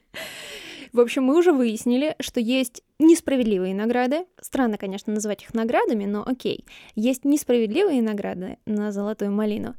В 0.92 1.00
общем, 1.00 1.24
мы 1.24 1.38
уже 1.38 1.52
выяснили, 1.52 2.16
что 2.20 2.40
есть 2.40 2.84
несправедливые 3.00 3.76
награды. 3.76 4.26
Странно, 4.42 4.78
конечно, 4.78 5.14
называть 5.14 5.44
их 5.44 5.54
наградами, 5.54 6.06
но 6.06 6.24
окей. 6.26 6.66
Есть 6.96 7.26
несправедливые 7.26 8.02
награды 8.02 8.58
на 8.66 8.92
золотую 8.92 9.32
малину, 9.32 9.76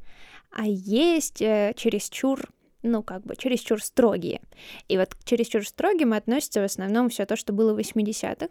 а 0.50 0.66
есть 0.66 1.42
э, 1.42 1.74
чересчур 1.76 2.40
ну, 2.82 3.02
как 3.02 3.22
бы, 3.22 3.36
чересчур 3.36 3.82
строгие. 3.82 4.40
И 4.88 4.96
вот 4.96 5.14
к 5.14 5.24
чересчур 5.24 5.66
строгим 5.66 6.12
относится 6.12 6.60
в 6.60 6.64
основном 6.64 7.10
все 7.10 7.26
то, 7.26 7.36
что 7.36 7.52
было 7.52 7.74
в 7.74 7.78
80-х. 7.78 8.48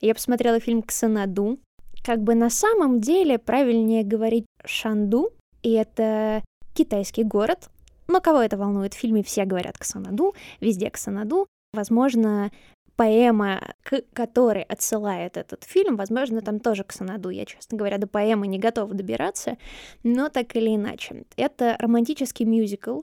Я 0.00 0.14
посмотрела 0.14 0.58
фильм 0.58 0.82
«Ксанаду», 0.82 1.60
как 2.02 2.22
бы 2.22 2.34
на 2.34 2.50
самом 2.50 3.00
деле 3.00 3.38
правильнее 3.38 4.02
говорить 4.02 4.46
Шанду, 4.64 5.30
и 5.62 5.72
это 5.72 6.42
китайский 6.74 7.22
город. 7.22 7.70
Но 8.08 8.20
кого 8.20 8.40
это 8.40 8.56
волнует? 8.56 8.94
В 8.94 8.98
фильме 8.98 9.22
все 9.22 9.44
говорят 9.44 9.78
Ксанаду, 9.78 10.34
везде 10.60 10.90
Ксанаду. 10.90 11.46
Возможно, 11.74 12.50
поэма, 12.96 13.74
к 13.82 14.02
которой 14.12 14.62
отсылает 14.62 15.38
этот 15.38 15.64
фильм, 15.64 15.96
возможно, 15.96 16.42
там 16.42 16.60
тоже 16.60 16.84
Ксанаду. 16.84 17.30
Я, 17.30 17.46
честно 17.46 17.78
говоря, 17.78 17.96
до 17.96 18.06
поэмы 18.06 18.46
не 18.46 18.58
готова 18.58 18.92
добираться, 18.92 19.56
но 20.02 20.28
так 20.28 20.54
или 20.54 20.76
иначе. 20.76 21.24
Это 21.36 21.76
романтический 21.78 22.44
мюзикл, 22.44 23.00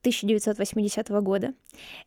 1980 0.00 1.08
года. 1.20 1.52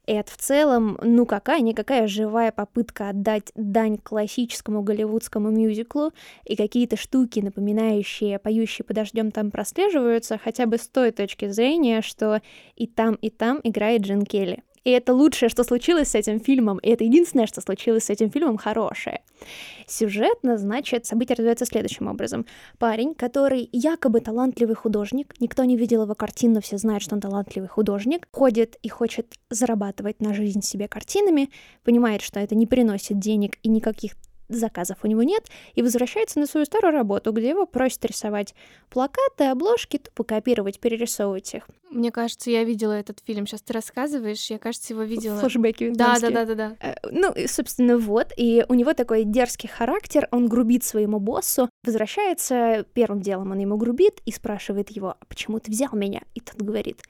Это 0.07 0.31
в 0.31 0.37
целом, 0.37 0.97
ну 1.03 1.25
какая-никакая 1.25 2.07
живая 2.07 2.51
попытка 2.51 3.09
отдать 3.09 3.51
дань 3.55 3.97
классическому 3.97 4.81
голливудскому 4.81 5.51
мюзиклу, 5.51 6.11
и 6.45 6.55
какие-то 6.55 6.95
штуки, 6.95 7.39
напоминающие 7.41 8.39
«Поющие 8.39 8.85
под 8.85 8.95
дождем» 8.95 9.31
там 9.31 9.51
прослеживаются, 9.51 10.37
хотя 10.37 10.65
бы 10.65 10.77
с 10.77 10.87
той 10.87 11.11
точки 11.11 11.49
зрения, 11.49 12.01
что 12.01 12.41
и 12.75 12.87
там, 12.87 13.15
и 13.15 13.29
там 13.29 13.59
играет 13.63 14.01
Джин 14.01 14.25
Келли. 14.25 14.63
И 14.83 14.91
это 14.91 15.13
лучшее, 15.13 15.49
что 15.49 15.63
случилось 15.63 16.09
с 16.09 16.15
этим 16.15 16.39
фильмом, 16.39 16.77
и 16.79 16.89
это 16.89 17.03
единственное, 17.03 17.47
что 17.47 17.61
случилось 17.61 18.05
с 18.05 18.09
этим 18.09 18.29
фильмом 18.29 18.57
хорошее. 18.57 19.21
Сюжетно, 19.87 20.57
значит, 20.57 21.05
события 21.05 21.33
развиваются 21.33 21.65
следующим 21.65 22.07
образом. 22.07 22.45
Парень, 22.77 23.13
который 23.13 23.69
якобы 23.71 24.21
талантливый 24.21 24.75
художник, 24.75 25.33
никто 25.39 25.63
не 25.63 25.77
видел 25.77 26.03
его 26.03 26.15
картин, 26.15 26.53
но 26.53 26.61
все 26.61 26.77
знают, 26.77 27.03
что 27.03 27.15
он 27.15 27.21
талантливый 27.21 27.69
художник, 27.69 28.27
ходит 28.31 28.77
и 28.81 28.89
хочет 28.89 29.33
зарабатывать 29.49 30.21
на 30.21 30.33
жизнь 30.33 30.61
себе 30.61 30.87
картинами, 30.87 31.49
понимает, 31.83 32.21
что 32.21 32.39
это 32.39 32.55
не 32.55 32.67
приносит 32.67 33.19
денег 33.19 33.57
и 33.63 33.69
никаких 33.69 34.13
заказов 34.49 34.97
у 35.03 35.07
него 35.07 35.23
нет, 35.23 35.45
и 35.75 35.81
возвращается 35.81 36.39
на 36.39 36.45
свою 36.45 36.65
старую 36.65 36.93
работу, 36.93 37.31
где 37.31 37.49
его 37.49 37.65
просят 37.65 38.03
рисовать 38.05 38.55
плакаты, 38.89 39.45
обложки, 39.45 39.97
тупо 39.97 40.23
копировать, 40.23 40.79
перерисовывать 40.79 41.53
их. 41.53 41.67
Мне 41.89 42.11
кажется, 42.11 42.51
я 42.51 42.63
видела 42.63 42.93
этот 42.93 43.19
фильм. 43.25 43.47
Сейчас 43.47 43.61
ты 43.61 43.73
рассказываешь, 43.73 44.49
я, 44.49 44.59
кажется, 44.59 44.93
его 44.93 45.03
видела. 45.03 45.39
Флэшбэки 45.39 45.89
Да, 45.89 46.19
да, 46.19 46.29
да, 46.29 46.45
да, 46.45 46.55
да. 46.55 46.75
Э, 46.79 46.95
ну, 47.11 47.33
собственно, 47.47 47.97
вот. 47.97 48.31
И 48.37 48.63
у 48.67 48.73
него 48.75 48.93
такой 48.93 49.23
дерзкий 49.23 49.67
характер, 49.67 50.27
он 50.31 50.47
грубит 50.47 50.83
своему 50.83 51.19
боссу, 51.19 51.69
возвращается, 51.83 52.85
первым 52.93 53.21
делом 53.21 53.51
он 53.51 53.59
ему 53.59 53.77
грубит 53.77 54.21
и 54.25 54.31
спрашивает 54.31 54.89
его, 54.89 55.15
а 55.19 55.25
почему 55.25 55.59
ты 55.59 55.71
взял 55.71 55.89
меня? 55.93 56.21
И 56.35 56.41
тот 56.41 56.61
говорит, 56.61 57.01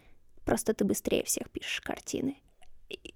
просто 0.46 0.74
ты 0.74 0.86
быстрее 0.86 1.24
всех 1.24 1.50
пишешь 1.50 1.82
картины. 1.82 2.38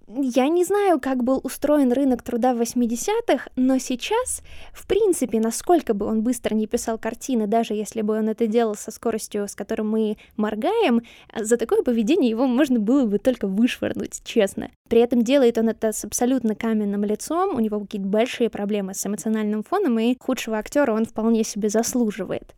Я 0.06 0.48
не 0.48 0.64
знаю, 0.64 1.00
как 1.00 1.24
был 1.24 1.40
устроен 1.42 1.90
рынок 1.90 2.22
труда 2.22 2.54
в 2.54 2.60
80-х, 2.60 3.48
но 3.56 3.78
сейчас, 3.78 4.42
в 4.72 4.86
принципе, 4.86 5.40
насколько 5.40 5.94
бы 5.94 6.06
он 6.06 6.22
быстро 6.22 6.54
не 6.54 6.66
писал 6.66 6.98
картины, 6.98 7.46
даже 7.46 7.74
если 7.74 8.02
бы 8.02 8.16
он 8.16 8.28
это 8.28 8.46
делал 8.46 8.76
со 8.76 8.90
скоростью, 8.90 9.48
с 9.48 9.54
которой 9.54 9.82
мы 9.82 10.16
моргаем, 10.36 11.02
за 11.34 11.56
такое 11.56 11.82
поведение 11.82 12.30
его 12.30 12.46
можно 12.46 12.78
было 12.78 13.06
бы 13.06 13.18
только 13.18 13.48
вышвырнуть, 13.48 14.22
честно. 14.24 14.70
При 14.88 15.00
этом 15.00 15.22
делает 15.22 15.58
он 15.58 15.70
это 15.70 15.92
с 15.92 16.04
абсолютно 16.04 16.54
каменным 16.54 17.02
лицом, 17.02 17.56
у 17.56 17.60
него 17.60 17.80
какие-то 17.80 18.06
большие 18.06 18.50
проблемы 18.50 18.94
с 18.94 19.04
эмоциональным 19.06 19.64
фоном, 19.64 19.98
и 19.98 20.16
худшего 20.20 20.58
актера 20.58 20.92
он 20.92 21.06
вполне 21.06 21.42
себе 21.42 21.70
заслуживает. 21.70 22.54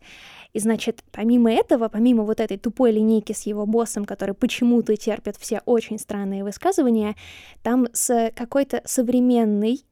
И 0.53 0.59
значит, 0.59 1.03
помимо 1.13 1.53
этого, 1.53 1.89
помимо 1.89 2.25
вот 2.25 2.41
этой 2.41 2.57
тупой 2.57 2.93
линейки 2.93 3.33
с 3.33 3.43
его 3.43 3.67
боссом, 3.67 4.05
который 4.05 4.35
почему-то 4.35 4.97
терпит 4.97 5.37
все 5.37 5.61
очень 5.67 5.99
странные 5.99 6.45
высказывания, 6.45 7.17
там 7.63 7.89
с 7.93 8.33
какой-то 8.35 8.83
современной 8.85 9.85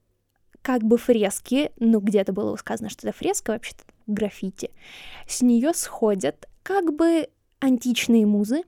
как 0.63 0.83
бы 0.83 0.97
фрески, 0.97 1.73
ну 1.79 2.01
где-то 2.01 2.33
было 2.33 2.57
сказано, 2.57 2.89
что 2.89 3.07
это 3.07 3.17
фреска, 3.17 3.53
вообще-то 3.53 3.85
граффити, 4.07 4.71
с 5.29 5.43
нее 5.43 5.75
сходят 5.75 6.49
как 6.63 6.95
бы 6.95 7.29
античные 7.61 8.27
музы, 8.27 8.63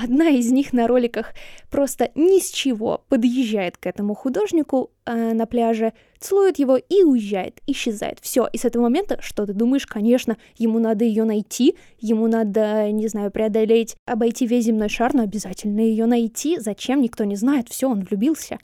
Одна 0.00 0.28
из 0.28 0.52
них 0.52 0.72
на 0.72 0.86
роликах 0.86 1.34
просто 1.70 2.12
ни 2.14 2.38
с 2.38 2.50
чего 2.50 3.04
подъезжает 3.08 3.76
к 3.76 3.86
этому 3.86 4.14
художнику 4.14 4.90
э, 5.04 5.32
на 5.32 5.44
пляже, 5.44 5.92
целует 6.20 6.60
его 6.60 6.76
и 6.76 7.02
уезжает, 7.02 7.60
исчезает. 7.66 8.18
Все. 8.20 8.48
И 8.52 8.58
с 8.58 8.64
этого 8.64 8.84
момента, 8.84 9.20
что 9.20 9.44
ты 9.44 9.54
думаешь, 9.54 9.86
конечно, 9.86 10.36
ему 10.56 10.78
надо 10.78 11.04
ее 11.04 11.24
найти, 11.24 11.76
ему 11.98 12.28
надо, 12.28 12.92
не 12.92 13.08
знаю, 13.08 13.32
преодолеть, 13.32 13.96
обойти 14.06 14.46
весь 14.46 14.66
земной 14.66 14.88
шар, 14.88 15.14
но 15.14 15.24
обязательно 15.24 15.80
ее 15.80 16.06
найти. 16.06 16.60
Зачем, 16.60 17.00
никто 17.00 17.24
не 17.24 17.34
знает. 17.34 17.68
Все, 17.68 17.90
он 17.90 18.04
влюбился. 18.04 18.58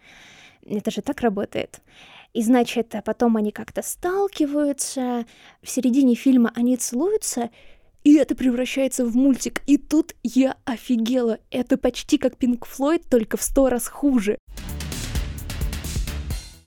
Это 0.64 0.92
же 0.92 1.02
так 1.02 1.20
работает. 1.20 1.80
И 2.32 2.42
значит, 2.42 2.94
потом 3.04 3.36
они 3.36 3.50
как-то 3.50 3.82
сталкиваются, 3.82 5.24
в 5.62 5.70
середине 5.70 6.14
фильма 6.14 6.52
они 6.54 6.76
целуются, 6.76 7.50
и 8.04 8.16
это 8.16 8.36
превращается 8.36 9.04
в 9.04 9.16
мультик. 9.16 9.62
И 9.66 9.78
тут 9.78 10.14
я 10.22 10.56
офигела. 10.64 11.38
Это 11.50 11.76
почти 11.78 12.18
как 12.18 12.36
Пинк 12.36 12.66
Флойд, 12.66 13.02
только 13.08 13.36
в 13.36 13.42
сто 13.42 13.68
раз 13.68 13.88
хуже. 13.88 14.38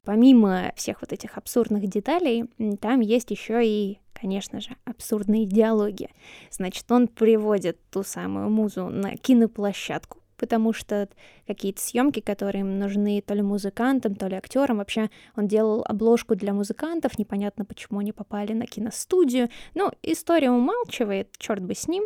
Помимо 0.04 0.74
всех 0.76 1.02
вот 1.02 1.14
этих 1.14 1.38
абсурдных 1.38 1.88
деталей, 1.88 2.46
там 2.80 3.02
есть 3.02 3.30
еще 3.30 3.66
и, 3.66 4.00
конечно 4.14 4.62
же, 4.62 4.70
абсурдные 4.86 5.46
диалоги. 5.46 6.10
Значит, 6.50 6.92
он 6.92 7.08
приводит 7.08 7.78
ту 7.92 8.04
самую 8.04 8.50
музу 8.50 8.88
на 8.88 9.16
киноплощадку, 9.16 10.20
потому 10.38 10.74
что 10.74 11.10
какие-то 11.46 11.82
съемки, 11.82 12.20
которые 12.20 12.62
им 12.62 12.80
нужны 12.80 13.22
то 13.26 13.34
ли 13.34 13.42
музыкантам, 13.42 14.16
то 14.16 14.28
ли 14.28 14.36
актерам. 14.36 14.78
Вообще 14.78 15.10
он 15.36 15.48
делал 15.48 15.84
обложку 15.88 16.36
для 16.36 16.54
музыкантов, 16.54 17.18
непонятно, 17.18 17.66
почему 17.66 18.00
они 18.00 18.12
попали 18.12 18.54
на 18.54 18.66
киностудию. 18.66 19.50
Ну, 19.76 19.92
история 20.04 20.52
умалчивает, 20.52 21.30
черт 21.38 21.64
бы 21.64 21.76
с 21.76 21.88
ним. 21.88 22.04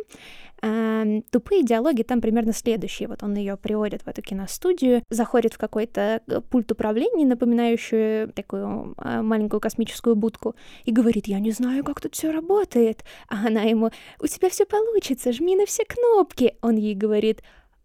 А, 0.64 1.04
тупые 1.30 1.64
диалоги 1.64 2.02
там 2.02 2.20
примерно 2.20 2.52
следующие. 2.52 3.08
Вот 3.08 3.24
он 3.24 3.34
ее 3.34 3.56
приводит 3.56 4.02
в 4.02 4.08
эту 4.08 4.22
киностудию, 4.22 5.02
заходит 5.10 5.54
в 5.54 5.58
какой-то 5.58 6.22
э, 6.26 6.40
пульт 6.40 6.70
управления, 6.70 7.26
напоминающую 7.26 8.32
такую 8.32 8.94
а, 8.96 9.22
маленькую 9.22 9.60
космическую 9.60 10.14
будку, 10.14 10.54
и 10.84 10.92
говорит, 10.92 11.26
я 11.26 11.40
не 11.40 11.50
знаю, 11.50 11.82
как 11.82 12.00
тут 12.00 12.14
все 12.14 12.30
работает. 12.30 13.04
А 13.28 13.48
она 13.48 13.62
ему, 13.62 13.90
у 14.20 14.26
тебя 14.28 14.48
все 14.50 14.64
получится, 14.64 15.32
жми 15.32 15.56
на 15.56 15.66
все 15.66 15.84
кнопки. 15.84 16.54
Он 16.62 16.76
ей 16.76 16.94
говорит, 16.94 17.42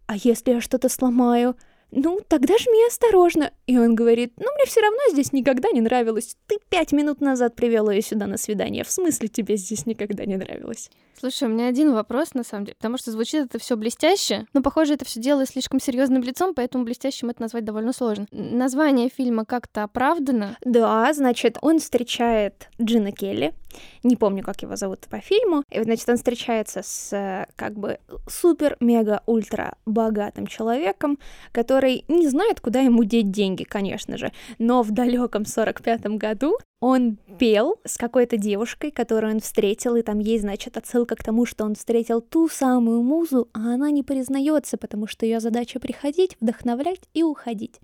а 0.08 0.16
если 0.16 0.54
я 0.54 0.62
что-то 0.62 0.90
сломаю? 0.90 1.56
Ну, 1.92 2.20
тогда 2.28 2.58
жми 2.58 2.86
осторожно. 2.88 3.52
И 3.66 3.78
он 3.78 3.96
говорит, 3.96 4.34
ну, 4.38 4.48
мне 4.56 4.66
все 4.66 4.82
равно 4.82 5.00
здесь 5.12 5.32
никогда 5.32 5.70
не 5.72 5.80
нравилось. 5.80 6.36
Ты 6.48 6.58
пять 6.70 6.92
минут 6.92 7.22
назад 7.22 7.56
привел 7.56 7.90
ее 7.90 8.02
сюда 8.02 8.28
на 8.28 8.38
свидание. 8.38 8.84
В 8.84 8.92
смысле 8.92 9.30
тебе 9.30 9.56
здесь 9.56 9.86
никогда 9.86 10.26
не 10.26 10.36
нравилось? 10.36 10.90
Слушай, 11.20 11.48
у 11.48 11.52
меня 11.52 11.68
один 11.68 11.94
вопрос, 11.94 12.36
на 12.36 12.44
самом 12.44 12.66
деле, 12.66 12.76
потому 12.76 12.98
что 12.98 13.12
звучит 13.12 13.46
это 13.46 13.58
все 13.58 13.76
блестяще, 13.76 14.46
но, 14.54 14.62
похоже, 14.62 14.94
это 14.94 15.06
все 15.06 15.20
делает 15.20 15.50
слишком 15.50 15.80
серьезным 15.80 16.22
лицом, 16.22 16.54
поэтому 16.54 16.84
блестящим 16.84 17.30
это 17.32 17.42
назвать 17.42 17.66
довольно 17.66 17.92
сложно. 17.92 18.28
Название 18.32 19.10
фильма 19.10 19.44
как-то 19.44 19.84
оправдано? 19.84 20.58
Да, 20.64 21.12
значит, 21.14 21.58
он 21.62 21.80
встречает 21.80 22.70
Джина 22.80 23.12
Келли, 23.12 23.56
Не 24.04 24.16
помню, 24.16 24.44
как 24.44 24.62
его 24.62 24.76
зовут 24.76 25.08
по 25.10 25.20
фильму. 25.20 25.64
И, 25.72 25.82
значит, 25.82 26.08
он 26.10 26.18
встречается 26.18 26.82
с 26.84 27.48
как 27.56 27.74
бы 27.78 28.00
супер-мега-ультра 28.28 29.76
богатым 29.86 30.48
человеком, 30.48 31.20
который 31.52 32.06
не 32.08 32.28
знает, 32.28 32.60
куда 32.62 32.82
ему 32.82 33.04
деть 33.04 33.32
деньги, 33.32 33.64
конечно 33.64 34.18
же. 34.18 34.32
Но 34.60 34.84
в 34.84 34.92
далеком 34.92 35.44
45-м 35.44 36.18
году 36.18 36.58
он 36.80 37.18
пел 37.40 37.80
с 37.86 37.98
какой-то 37.98 38.38
девушкой, 38.38 38.92
которую 38.92 39.34
он 39.34 39.40
встретил, 39.40 39.96
и 39.96 40.04
там 40.04 40.20
есть, 40.20 40.44
значит, 40.44 40.78
отсылка 40.78 41.16
к 41.16 41.24
тому, 41.24 41.46
что 41.46 41.66
он 41.66 41.74
встретил 41.74 42.22
ту 42.22 42.48
самую 42.50 43.02
музу, 43.02 43.50
а 43.54 43.74
она 43.74 43.90
не 43.90 44.04
признается, 44.04 44.78
потому 44.78 45.08
что 45.08 45.26
ее 45.26 45.40
задача 45.40 45.80
приходить, 45.80 46.38
вдохновлять 46.40 47.02
и 47.14 47.24
уходить. 47.24 47.80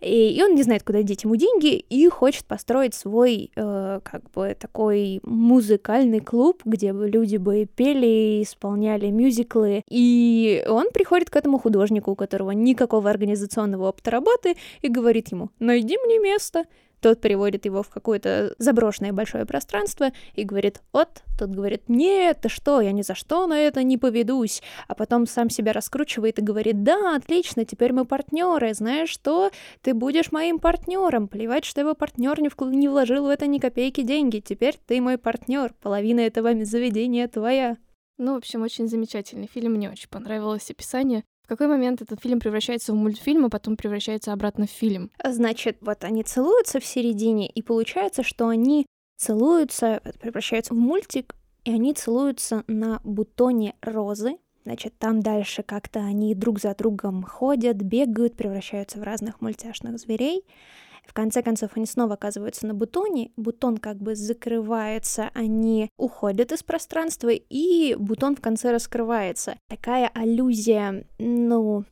И, 0.00 0.32
и 0.32 0.42
он 0.42 0.54
не 0.54 0.62
знает, 0.62 0.82
куда 0.82 1.02
деть 1.02 1.24
ему 1.24 1.36
деньги, 1.36 1.74
и 1.76 2.08
хочет 2.08 2.44
построить 2.44 2.94
свой, 2.94 3.50
э, 3.56 4.00
как 4.02 4.30
бы, 4.30 4.56
такой 4.58 5.20
музыкальный 5.22 6.20
клуб, 6.20 6.62
где 6.64 6.92
бы 6.92 7.08
люди 7.08 7.36
бы 7.36 7.66
пели, 7.66 8.42
исполняли 8.42 9.10
мюзиклы. 9.10 9.82
И 9.88 10.64
он 10.68 10.90
приходит 10.92 11.30
к 11.30 11.36
этому 11.36 11.58
художнику, 11.58 12.12
у 12.12 12.16
которого 12.16 12.52
никакого 12.52 13.10
организационного 13.10 13.88
опыта 13.88 14.10
работы, 14.10 14.56
и 14.82 14.88
говорит 14.88 15.32
ему, 15.32 15.50
найди 15.58 15.98
мне 15.98 16.18
место. 16.18 16.64
Тот 17.00 17.20
приводит 17.20 17.64
его 17.64 17.82
в 17.82 17.88
какое-то 17.88 18.54
заброшенное 18.58 19.12
большое 19.12 19.46
пространство 19.46 20.10
и 20.34 20.44
говорит 20.44 20.80
«от». 20.92 21.22
Тот 21.38 21.50
говорит 21.50 21.88
«нет, 21.88 22.40
ты 22.42 22.48
что, 22.48 22.80
я 22.80 22.92
ни 22.92 23.02
за 23.02 23.14
что 23.14 23.46
на 23.46 23.58
это 23.58 23.82
не 23.82 23.98
поведусь». 23.98 24.62
А 24.88 24.94
потом 24.94 25.26
сам 25.26 25.50
себя 25.50 25.72
раскручивает 25.72 26.38
и 26.38 26.42
говорит 26.42 26.82
«да, 26.82 27.14
отлично, 27.14 27.64
теперь 27.64 27.92
мы 27.92 28.04
партнеры, 28.04 28.74
знаешь 28.74 29.10
что, 29.10 29.50
ты 29.82 29.94
будешь 29.94 30.32
моим 30.32 30.58
партнером. 30.58 31.28
Плевать, 31.28 31.64
что 31.64 31.80
его 31.80 31.94
партнер 31.94 32.40
не, 32.40 32.48
вкл- 32.48 32.70
не 32.70 32.88
вложил 32.88 33.26
в 33.26 33.28
это 33.28 33.46
ни 33.46 33.58
копейки 33.58 34.02
деньги. 34.02 34.40
Теперь 34.40 34.76
ты 34.86 35.00
мой 35.00 35.18
партнер, 35.18 35.72
половина 35.80 36.20
этого 36.20 36.64
заведения 36.64 37.28
твоя». 37.28 37.76
Ну, 38.18 38.34
в 38.34 38.38
общем, 38.38 38.62
очень 38.62 38.88
замечательный 38.88 39.46
фильм, 39.46 39.74
мне 39.74 39.88
очень 39.90 40.08
понравилось 40.08 40.70
описание. 40.70 41.22
Какой 41.48 41.66
момент 41.66 42.02
этот 42.02 42.20
фильм 42.20 42.40
превращается 42.40 42.92
в 42.92 42.96
мультфильм, 42.96 43.46
а 43.46 43.48
потом 43.48 43.78
превращается 43.78 44.34
обратно 44.34 44.66
в 44.66 44.70
фильм? 44.70 45.10
Значит, 45.24 45.78
вот 45.80 46.04
они 46.04 46.22
целуются 46.22 46.78
в 46.78 46.84
середине, 46.84 47.48
и 47.48 47.62
получается, 47.62 48.22
что 48.22 48.48
они 48.48 48.84
целуются, 49.16 50.02
превращаются 50.20 50.74
в 50.74 50.76
мультик, 50.76 51.34
и 51.64 51.72
они 51.72 51.94
целуются 51.94 52.64
на 52.66 53.00
бутоне 53.02 53.74
розы. 53.80 54.36
Значит, 54.64 54.98
там 54.98 55.20
дальше 55.20 55.62
как-то 55.62 56.00
они 56.00 56.34
друг 56.34 56.60
за 56.60 56.74
другом 56.74 57.22
ходят, 57.22 57.76
бегают, 57.76 58.36
превращаются 58.36 58.98
в 58.98 59.02
разных 59.02 59.40
мультяшных 59.40 59.98
зверей. 59.98 60.44
В 61.08 61.14
конце 61.14 61.42
концов, 61.42 61.70
они 61.74 61.86
снова 61.86 62.14
оказываются 62.14 62.66
на 62.66 62.74
бутоне, 62.74 63.32
бутон 63.38 63.78
как 63.78 63.96
бы 63.96 64.14
закрывается, 64.14 65.30
они 65.32 65.90
уходят 65.96 66.52
из 66.52 66.62
пространства, 66.62 67.30
и 67.30 67.94
бутон 67.94 68.36
в 68.36 68.42
конце 68.42 68.70
раскрывается. 68.72 69.56
Такая 69.68 70.10
аллюзия, 70.12 71.06
ну, 71.18 71.84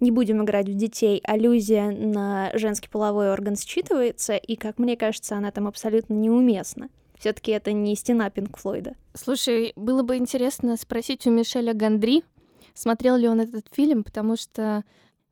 не 0.00 0.10
будем 0.10 0.42
играть 0.42 0.68
в 0.68 0.74
детей, 0.74 1.22
аллюзия 1.22 1.92
на 1.92 2.50
женский 2.54 2.88
половой 2.88 3.30
орган 3.30 3.54
считывается, 3.54 4.36
и, 4.36 4.56
как 4.56 4.80
мне 4.80 4.96
кажется, 4.96 5.36
она 5.36 5.52
там 5.52 5.68
абсолютно 5.68 6.14
неуместна. 6.14 6.88
Все-таки 7.20 7.52
это 7.52 7.70
не 7.70 7.94
стена 7.94 8.28
Пинк 8.28 8.58
Флойда. 8.58 8.96
Слушай, 9.14 9.72
было 9.76 10.02
бы 10.02 10.16
интересно 10.16 10.76
спросить 10.76 11.28
у 11.28 11.30
Мишеля 11.30 11.74
Гандри, 11.74 12.24
смотрел 12.74 13.14
ли 13.14 13.28
он 13.28 13.40
этот 13.40 13.66
фильм, 13.72 14.02
потому 14.02 14.36
что 14.36 14.82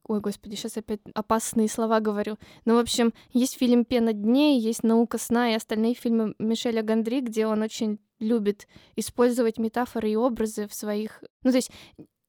Ой, 0.05 0.21
господи, 0.21 0.57
сейчас 0.57 0.77
опять 0.77 1.01
опасные 1.15 1.69
слова 1.69 2.01
говорю. 2.01 2.37
Ну, 2.65 2.75
в 2.75 2.79
общем, 2.79 3.13
есть 3.33 3.57
фильм 3.57 3.85
«Пена 3.85 4.13
дней», 4.13 4.61
есть 4.61 4.83
«Наука 4.83 5.19
сна» 5.19 5.53
и 5.53 5.55
остальные 5.55 5.95
фильмы 5.95 6.35
Мишеля 6.39 6.83
Гандри, 6.83 7.21
где 7.21 7.47
он 7.47 7.63
очень 7.63 8.01
любит 8.19 8.67
использовать 8.97 9.59
метафоры 9.59 10.11
и 10.11 10.17
образы 10.17 10.67
в 10.67 10.75
своих... 10.75 11.23
Ну, 11.45 11.51
то 11.51 11.57
есть 11.57 11.71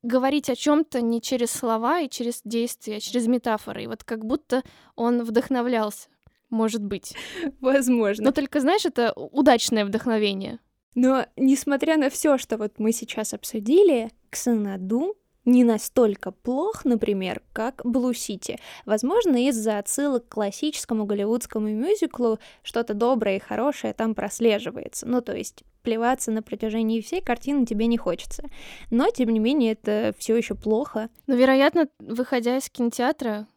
говорить 0.04 0.50
о 0.50 0.56
чем 0.56 0.84
то 0.84 1.02
не 1.02 1.22
через 1.22 1.52
слова 1.52 2.02
и 2.02 2.10
через 2.10 2.42
действия, 2.44 2.98
а 2.98 3.00
через 3.00 3.28
метафоры. 3.28 3.84
И 3.84 3.88
вот 3.88 4.04
как 4.04 4.26
будто 4.26 4.62
он 4.96 5.24
вдохновлялся. 5.24 6.10
Может 6.50 6.84
быть. 6.84 7.16
Возможно. 7.62 8.26
Но 8.26 8.32
только, 8.32 8.60
знаешь, 8.60 8.86
это 8.86 9.14
удачное 9.14 9.86
вдохновение. 9.86 10.60
Но, 10.94 11.26
несмотря 11.36 11.98
на 11.98 12.12
все, 12.12 12.38
что 12.38 12.58
вот 12.58 12.74
мы 12.78 12.92
сейчас 12.92 13.34
обсудили, 13.34 14.12
Ксанаду 14.30 15.16
не 15.46 15.64
настолько 15.64 16.32
плох, 16.32 16.86
например, 16.86 17.42
как 17.54 17.82
Блу 17.84 18.14
Сити. 18.14 18.60
Возможно, 18.86 19.48
из-за 19.48 19.80
отсылок 19.80 20.28
к 20.28 20.34
классическому 20.34 21.06
голливудскому 21.06 21.68
мюзиклу 21.68 22.40
что-то 22.64 22.94
доброе 22.94 23.38
и 23.38 23.40
хорошее 23.40 23.94
там 23.94 24.16
прослеживается. 24.16 25.08
Ну, 25.08 25.22
то 25.22 25.36
есть 25.36 25.64
плеваться 25.82 26.32
на 26.32 26.42
протяжении 26.42 27.02
всей 27.02 27.22
картины 27.22 27.66
тебе 27.66 27.88
не 27.88 27.98
хочется. 27.98 28.44
Но, 28.90 29.10
тем 29.10 29.30
не 29.30 29.40
менее, 29.40 29.74
это 29.74 30.16
все 30.18 30.36
еще 30.36 30.56
плохо. 30.56 31.10
Но, 31.28 31.36
вероятно, 31.36 31.90
выходя 32.00 32.58
из 32.58 32.70
кинотеатра, 32.70 33.48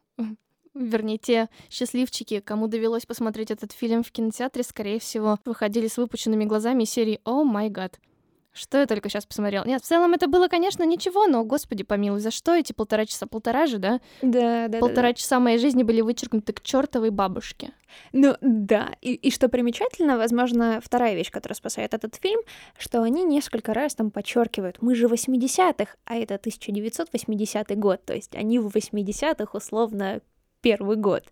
вернее, 0.75 1.19
те 1.19 1.49
счастливчики, 1.71 2.41
кому 2.41 2.67
довелось 2.67 3.07
посмотреть 3.07 3.51
этот 3.51 3.73
фильм 3.73 4.03
в 4.03 4.11
кинотеатре, 4.11 4.63
скорее 4.63 4.99
всего, 4.99 5.39
выходили 5.45 5.87
с 5.87 5.97
выпученными 5.97 6.45
глазами 6.45 6.85
серии 6.85 7.21
«О 7.25 7.45
май 7.45 7.71
гад». 7.71 7.99
Что 8.57 8.79
я 8.79 8.87
только 8.87 9.09
сейчас 9.11 9.27
посмотрел? 9.27 9.65
Нет, 9.67 9.83
в 9.83 9.87
целом 9.87 10.15
это 10.15 10.29
было, 10.29 10.49
конечно, 10.49 10.83
ничего, 10.85 11.27
но, 11.27 11.45
господи 11.45 11.85
помилуй, 11.85 12.21
за 12.21 12.31
что 12.31 12.55
эти 12.55 12.73
полтора 12.73 13.05
часа? 13.05 13.27
Полтора 13.27 13.67
же, 13.67 13.79
да? 13.79 14.01
Да, 14.23 14.69
да. 14.69 14.79
Полтора 14.79 15.09
да, 15.09 15.09
да. 15.09 15.15
часа 15.15 15.39
моей 15.39 15.59
жизни 15.59 15.83
были 15.83 16.01
вычеркнуты 16.01 16.55
к 16.55 16.63
чертовой 16.63 17.11
бабушке. 17.11 17.73
Ну 18.13 18.35
да, 18.41 18.93
и, 19.03 19.13
и 19.13 19.31
что 19.31 19.49
примечательно, 19.49 20.17
возможно, 20.17 20.81
вторая 20.83 21.15
вещь, 21.15 21.31
которая 21.31 21.55
спасает 21.55 21.93
этот 21.93 22.15
фильм, 22.17 22.41
что 22.79 23.03
они 23.03 23.25
несколько 23.25 23.75
раз 23.75 23.95
там 23.95 24.11
подчеркивают, 24.11 24.79
мы 24.81 24.95
же 24.95 25.07
в 25.07 25.13
80-х, 25.13 25.95
а 26.05 26.17
это 26.17 26.37
1980 26.37 27.79
год, 27.79 28.05
то 28.05 28.15
есть 28.15 28.35
они 28.35 28.59
в 28.59 28.69
80-х 28.69 29.57
условно 29.57 30.21
первый 30.63 30.97
год. 30.97 31.25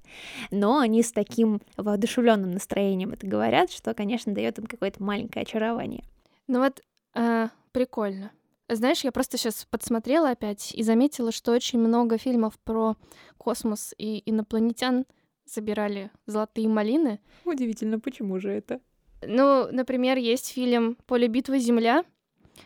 Но 0.51 0.79
они 0.79 1.03
с 1.03 1.11
таким 1.11 1.61
воодушевленным 1.77 2.53
настроением 2.53 3.11
это 3.11 3.27
говорят, 3.27 3.73
что, 3.73 3.95
конечно, 3.95 4.33
дает 4.33 4.59
им 4.59 4.67
какое-то 4.67 5.03
маленькое 5.03 5.43
очарование. 5.43 6.05
Ну 6.47 6.61
вот 6.61 6.83
а, 7.15 7.51
прикольно. 7.73 8.33
Знаешь, 8.69 9.05
я 9.05 9.13
просто 9.13 9.37
сейчас 9.37 9.67
подсмотрела 9.71 10.31
опять 10.31 10.73
и 10.75 10.83
заметила, 10.83 11.33
что 11.33 11.53
очень 11.53 11.79
много 11.79 12.17
фильмов 12.17 12.59
про 12.65 12.97
космос 13.37 13.95
и 13.99 14.23
инопланетян 14.25 15.05
забирали 15.45 16.11
золотые 16.27 16.69
малины. 16.69 17.21
Удивительно, 17.45 18.01
почему 18.01 18.39
же 18.39 18.51
это? 18.51 18.81
Ну, 19.27 19.69
например, 19.71 20.17
есть 20.17 20.49
фильм 20.49 20.97
«Поле 21.07 21.29
битвы 21.29 21.59
Земля». 21.59 22.05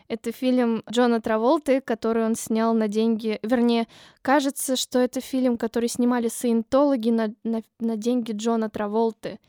Это 0.06 0.32
фильм 0.32 0.82
Джона 0.90 1.20
Траволты, 1.20 1.80
который 1.80 2.24
он 2.24 2.34
снял 2.34 2.74
на 2.74 2.88
деньги... 2.88 3.38
Вернее, 3.42 3.88
кажется, 4.22 4.76
что 4.76 4.98
это 4.98 5.20
фильм, 5.20 5.56
который 5.56 5.88
снимали 5.88 6.28
саентологи 6.28 7.10
на, 7.10 7.34
на, 7.42 7.62
на 7.80 7.96
деньги 7.96 8.32
Джона 8.32 8.68
Траволты. 8.68 9.40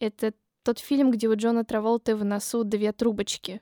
Это 0.00 0.32
тот 0.62 0.78
фильм, 0.78 1.10
где 1.10 1.28
у 1.28 1.36
Джона 1.36 1.64
Траволты 1.64 2.16
в 2.16 2.24
носу 2.24 2.64
две 2.64 2.92
трубочки. 2.92 3.60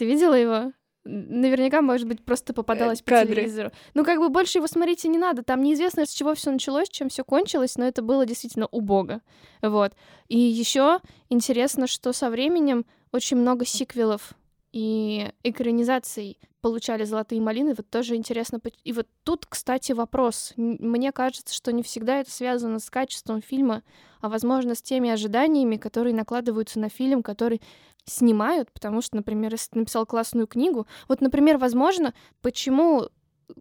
Ты 0.00 0.06
видела 0.06 0.32
его? 0.32 0.72
Наверняка, 1.04 1.82
может 1.82 2.08
быть, 2.08 2.24
просто 2.24 2.54
попадалась 2.54 3.02
по 3.02 3.22
телевизору. 3.22 3.70
Ну, 3.92 4.02
как 4.02 4.18
бы 4.18 4.30
больше 4.30 4.56
его 4.56 4.66
смотреть 4.66 5.04
и 5.04 5.08
не 5.08 5.18
надо. 5.18 5.42
Там 5.42 5.62
неизвестно, 5.62 6.06
с 6.06 6.08
чего 6.08 6.34
все 6.34 6.50
началось, 6.50 6.88
чем 6.88 7.10
все 7.10 7.22
кончилось, 7.22 7.76
но 7.76 7.84
это 7.84 8.00
было 8.00 8.24
действительно 8.24 8.66
убого. 8.70 9.20
Вот. 9.60 9.92
И 10.28 10.38
еще 10.38 11.00
интересно, 11.28 11.86
что 11.86 12.14
со 12.14 12.30
временем 12.30 12.86
очень 13.12 13.36
много 13.36 13.66
сиквелов 13.66 14.32
и 14.72 15.30
экранизаций 15.42 16.38
получали 16.60 17.04
золотые 17.04 17.40
малины. 17.40 17.74
Вот 17.74 17.88
тоже 17.90 18.16
интересно. 18.16 18.60
И 18.84 18.92
вот 18.92 19.08
тут, 19.24 19.46
кстати, 19.46 19.92
вопрос. 19.92 20.52
Мне 20.56 21.12
кажется, 21.12 21.54
что 21.54 21.72
не 21.72 21.82
всегда 21.82 22.20
это 22.20 22.30
связано 22.30 22.78
с 22.78 22.90
качеством 22.90 23.40
фильма, 23.40 23.82
а, 24.20 24.28
возможно, 24.28 24.74
с 24.74 24.82
теми 24.82 25.10
ожиданиями, 25.10 25.76
которые 25.76 26.14
накладываются 26.14 26.78
на 26.78 26.88
фильм, 26.88 27.22
который 27.22 27.62
снимают, 28.04 28.70
потому 28.72 29.00
что, 29.02 29.16
например, 29.16 29.52
если 29.52 29.70
ты 29.70 29.78
написал 29.80 30.06
классную 30.06 30.46
книгу, 30.46 30.86
вот, 31.08 31.20
например, 31.20 31.58
возможно, 31.58 32.14
почему 32.42 33.08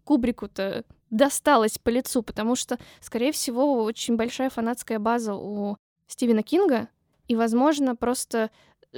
Кубрику-то 0.04 0.86
досталось 1.10 1.78
по 1.78 1.90
лицу, 1.90 2.22
потому 2.22 2.56
что, 2.56 2.78
скорее 3.02 3.32
всего, 3.32 3.84
очень 3.84 4.16
большая 4.16 4.50
фанатская 4.50 5.00
база 5.00 5.34
у 5.34 5.78
Стивена 6.08 6.44
Кинга, 6.44 6.90
и, 7.28 7.36
возможно, 7.36 7.96
просто 7.96 8.52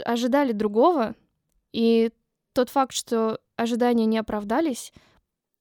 ожидали 0.05 0.51
другого, 0.51 1.15
и 1.73 2.11
тот 2.53 2.69
факт, 2.69 2.93
что 2.93 3.39
ожидания 3.55 4.05
не 4.05 4.17
оправдались, 4.17 4.91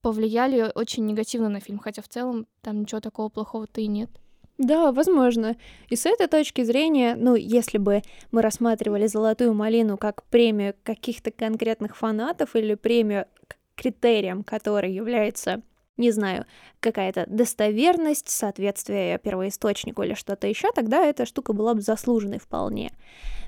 повлияли 0.03 0.73
очень 0.75 1.07
негативно 1.07 1.49
на 1.49 1.61
фильм, 1.61 1.79
хотя 1.79 2.03
в 2.03 2.09
целом 2.09 2.47
там 2.63 2.81
ничего 2.81 3.01
такого 3.01 3.29
плохого-то 3.29 3.81
и 3.81 3.87
нет. 3.87 4.11
Да, 4.59 4.93
возможно. 4.93 5.57
И 5.89 5.97
с 5.97 6.05
этой 6.05 6.27
точки 6.27 6.63
зрения, 6.63 7.15
ну, 7.17 7.35
если 7.35 7.79
бы 7.79 8.03
мы 8.31 8.43
рассматривали 8.43 9.07
«Золотую 9.07 9.55
малину» 9.55 9.97
как 9.97 10.23
премию 10.25 10.75
каких-то 10.83 11.31
конкретных 11.31 11.97
фанатов 11.97 12.55
или 12.55 12.75
премию 12.75 13.27
к 13.49 13.57
критериям, 13.75 14.45
который 14.45 14.93
является 14.93 15.63
не 16.01 16.11
знаю, 16.13 16.47
какая-то 16.81 17.27
достоверность, 17.29 18.31
соответствие 18.31 19.19
первоисточнику 19.19 20.03
или 20.03 20.15
что-то 20.15 20.47
еще, 20.47 20.73
тогда 20.73 21.05
эта 21.05 21.27
штука 21.27 21.53
была 21.53 21.75
бы 21.75 21.83
заслуженной 21.83 22.39
вполне. 22.39 22.91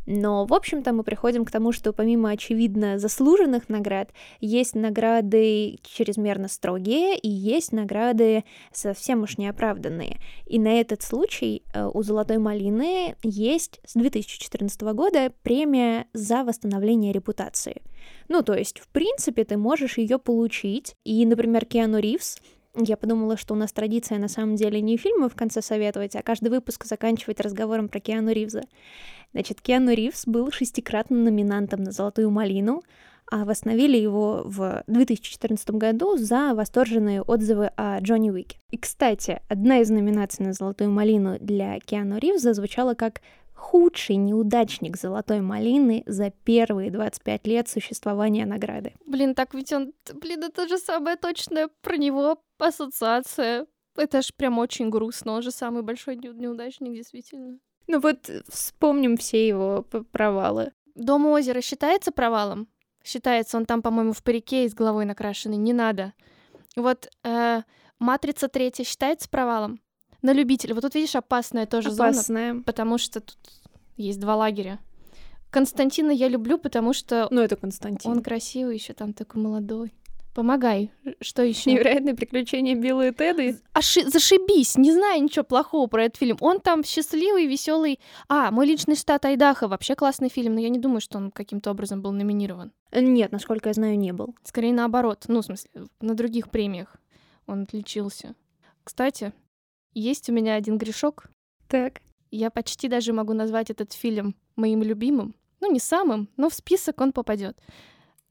Но, 0.06 0.44
в 0.46 0.52
общем-то, 0.52 0.92
мы 0.92 1.04
приходим 1.04 1.44
к 1.44 1.50
тому, 1.50 1.72
что 1.72 1.92
помимо, 1.92 2.30
очевидно, 2.30 2.98
заслуженных 2.98 3.68
наград, 3.68 4.10
есть 4.40 4.74
награды 4.74 5.78
чрезмерно 5.82 6.48
строгие 6.48 7.16
и 7.18 7.28
есть 7.28 7.72
награды 7.72 8.44
совсем 8.72 9.22
уж 9.22 9.38
неоправданные. 9.38 10.18
И 10.46 10.58
на 10.58 10.80
этот 10.80 11.02
случай 11.02 11.62
э, 11.72 11.88
у 11.92 12.02
«Золотой 12.02 12.38
малины» 12.38 13.16
есть 13.22 13.80
с 13.86 13.94
2014 13.94 14.80
года 14.82 15.32
премия 15.42 16.06
за 16.12 16.44
восстановление 16.44 17.12
репутации. 17.12 17.82
Ну, 18.28 18.42
то 18.42 18.54
есть, 18.54 18.80
в 18.80 18.88
принципе, 18.88 19.44
ты 19.44 19.56
можешь 19.56 19.98
ее 19.98 20.18
получить. 20.18 20.96
И, 21.04 21.24
например, 21.26 21.64
Киану 21.64 21.98
Ривз 21.98 22.38
я 22.74 22.96
подумала, 22.96 23.36
что 23.36 23.54
у 23.54 23.56
нас 23.56 23.72
традиция 23.72 24.18
на 24.18 24.28
самом 24.28 24.56
деле 24.56 24.80
не 24.80 24.96
фильмы 24.96 25.28
в 25.28 25.34
конце 25.34 25.60
советовать, 25.60 26.16
а 26.16 26.22
каждый 26.22 26.48
выпуск 26.48 26.84
заканчивать 26.84 27.40
разговором 27.40 27.88
про 27.88 28.00
Киану 28.00 28.32
Ривза. 28.32 28.62
Значит, 29.32 29.60
Киану 29.60 29.92
Ривз 29.92 30.26
был 30.26 30.50
шестикратным 30.50 31.24
номинантом 31.24 31.82
на 31.82 31.92
«Золотую 31.92 32.30
малину», 32.30 32.82
а 33.30 33.44
восстановили 33.44 33.96
его 33.96 34.42
в 34.44 34.84
2014 34.86 35.70
году 35.70 36.16
за 36.18 36.54
восторженные 36.54 37.22
отзывы 37.22 37.70
о 37.76 37.98
Джонни 38.00 38.30
Уике. 38.30 38.58
И, 38.70 38.76
кстати, 38.76 39.40
одна 39.48 39.78
из 39.80 39.88
номинаций 39.90 40.44
на 40.44 40.52
«Золотую 40.52 40.90
малину» 40.90 41.38
для 41.40 41.78
Киану 41.80 42.18
Ривза 42.18 42.52
звучала 42.52 42.94
как 42.94 43.20
худший 43.54 44.16
неудачник 44.16 44.98
«Золотой 44.98 45.40
малины» 45.40 46.02
за 46.06 46.30
первые 46.30 46.90
25 46.90 47.46
лет 47.46 47.68
существования 47.68 48.44
награды. 48.44 48.92
Блин, 49.06 49.34
так 49.34 49.54
ведь 49.54 49.72
он... 49.72 49.92
Блин, 50.14 50.42
это 50.44 50.68
же 50.68 50.78
самое 50.78 51.16
точное 51.16 51.70
про 51.80 51.96
него 51.96 52.38
ассоциация. 52.62 53.66
Это 53.96 54.22
ж 54.22 54.32
прям 54.34 54.58
очень 54.58 54.90
грустно, 54.90 55.32
он 55.32 55.42
же 55.42 55.50
самый 55.50 55.82
большой 55.82 56.16
неудачник, 56.16 56.94
действительно. 56.94 57.58
Ну 57.86 58.00
вот 58.00 58.30
вспомним 58.48 59.16
все 59.16 59.46
его 59.46 59.82
провалы. 60.12 60.72
Дом 60.94 61.26
у 61.26 61.32
озера 61.32 61.60
считается 61.60 62.12
провалом? 62.12 62.68
Считается, 63.04 63.56
он 63.56 63.66
там, 63.66 63.82
по-моему, 63.82 64.12
в 64.12 64.22
парике 64.22 64.64
и 64.64 64.68
с 64.68 64.74
головой 64.74 65.04
накрашенный, 65.04 65.56
не 65.56 65.72
надо. 65.72 66.12
Вот 66.76 67.10
э, 67.24 67.62
«Матрица 67.98 68.48
третья» 68.48 68.84
считается 68.84 69.28
провалом? 69.28 69.80
на 70.22 70.32
любителя. 70.32 70.74
Вот 70.74 70.82
тут 70.82 70.94
видишь, 70.94 71.16
опасная 71.16 71.66
тоже 71.66 71.90
опасная. 71.90 72.52
зона, 72.52 72.62
потому 72.62 72.96
что 72.98 73.20
тут 73.20 73.36
есть 73.96 74.20
два 74.20 74.36
лагеря. 74.36 74.78
Константина 75.50 76.10
я 76.10 76.28
люблю, 76.28 76.56
потому 76.58 76.94
что... 76.94 77.28
Ну, 77.30 77.42
это 77.42 77.56
Константин. 77.56 78.10
Он 78.10 78.22
красивый, 78.22 78.76
еще 78.76 78.94
там 78.94 79.12
такой 79.12 79.42
молодой. 79.42 79.92
Помогай. 80.34 80.90
Что 81.20 81.42
еще? 81.42 81.70
Невероятные 81.72 82.14
приключения 82.14 82.74
Билла 82.74 83.08
и 83.08 83.12
Теда. 83.12 83.58
Оши... 83.74 84.08
Зашибись, 84.08 84.76
не 84.76 84.90
знаю 84.92 85.22
ничего 85.22 85.44
плохого 85.44 85.86
про 85.88 86.04
этот 86.04 86.18
фильм. 86.18 86.38
Он 86.40 86.60
там 86.60 86.84
счастливый, 86.84 87.46
веселый. 87.46 88.00
А, 88.28 88.50
мой 88.50 88.66
личный 88.66 88.96
штат 88.96 89.26
Айдахо. 89.26 89.68
Вообще 89.68 89.94
классный 89.94 90.30
фильм, 90.30 90.54
но 90.54 90.60
я 90.60 90.70
не 90.70 90.78
думаю, 90.78 91.02
что 91.02 91.18
он 91.18 91.30
каким-то 91.30 91.70
образом 91.70 92.00
был 92.00 92.12
номинирован. 92.12 92.72
Нет, 92.92 93.30
насколько 93.30 93.68
я 93.68 93.74
знаю, 93.74 93.98
не 93.98 94.12
был. 94.12 94.34
Скорее 94.42 94.72
наоборот. 94.72 95.24
Ну, 95.28 95.42
в 95.42 95.44
смысле, 95.44 95.70
на 96.00 96.14
других 96.14 96.50
премиях 96.50 96.96
он 97.46 97.62
отличился. 97.64 98.34
Кстати, 98.84 99.32
есть 99.92 100.30
у 100.30 100.32
меня 100.32 100.54
один 100.54 100.78
грешок. 100.78 101.26
Так. 101.68 102.00
Я 102.30 102.50
почти 102.50 102.88
даже 102.88 103.12
могу 103.12 103.34
назвать 103.34 103.68
этот 103.68 103.92
фильм 103.92 104.34
моим 104.56 104.82
любимым. 104.82 105.34
Ну, 105.60 105.70
не 105.70 105.78
самым, 105.78 106.28
но 106.38 106.48
в 106.48 106.54
список 106.54 107.00
он 107.02 107.12
попадет. 107.12 107.58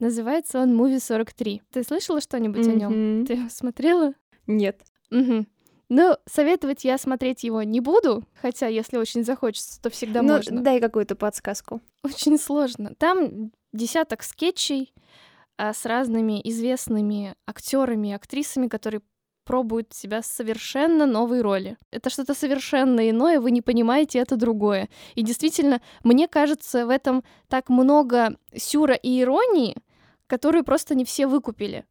Называется 0.01 0.59
он 0.59 0.75
«Муви 0.75 0.95
43». 0.95 1.61
Ты 1.71 1.83
слышала 1.83 2.19
что-нибудь 2.19 2.65
mm-hmm. 2.65 2.71
о 2.71 2.75
нем? 2.75 3.25
Ты 3.27 3.49
смотрела? 3.51 4.13
Нет. 4.47 4.81
Угу. 5.11 5.45
Ну, 5.89 6.17
советовать 6.25 6.83
я 6.83 6.97
смотреть 6.97 7.43
его 7.43 7.61
не 7.61 7.81
буду, 7.81 8.23
хотя 8.41 8.65
если 8.65 8.97
очень 8.97 9.23
захочется, 9.23 9.79
то 9.79 9.91
всегда 9.91 10.23
ну, 10.23 10.37
можно. 10.37 10.61
дай 10.61 10.79
какую-то 10.79 11.15
подсказку. 11.15 11.81
Очень 12.01 12.39
сложно. 12.39 12.95
Там 12.97 13.51
десяток 13.73 14.23
скетчей 14.23 14.91
а, 15.57 15.71
с 15.71 15.85
разными 15.85 16.41
известными 16.45 17.35
актерами 17.45 18.07
и 18.07 18.13
актрисами, 18.13 18.69
которые 18.69 19.01
пробуют 19.45 19.93
себя 19.93 20.23
совершенно 20.23 21.05
новой 21.05 21.41
роли. 21.41 21.77
Это 21.91 22.09
что-то 22.09 22.33
совершенно 22.33 23.07
иное, 23.07 23.39
вы 23.39 23.51
не 23.51 23.61
понимаете, 23.61 24.17
это 24.17 24.35
другое. 24.35 24.89
И 25.13 25.21
действительно, 25.21 25.79
мне 26.03 26.27
кажется, 26.27 26.87
в 26.87 26.89
этом 26.89 27.23
так 27.49 27.69
много 27.69 28.37
сюра 28.55 28.95
и 28.95 29.21
иронии, 29.21 29.75
которую 30.31 30.63
просто 30.63 30.95
не 30.95 31.03
все 31.03 31.27
выкупили. 31.27 31.83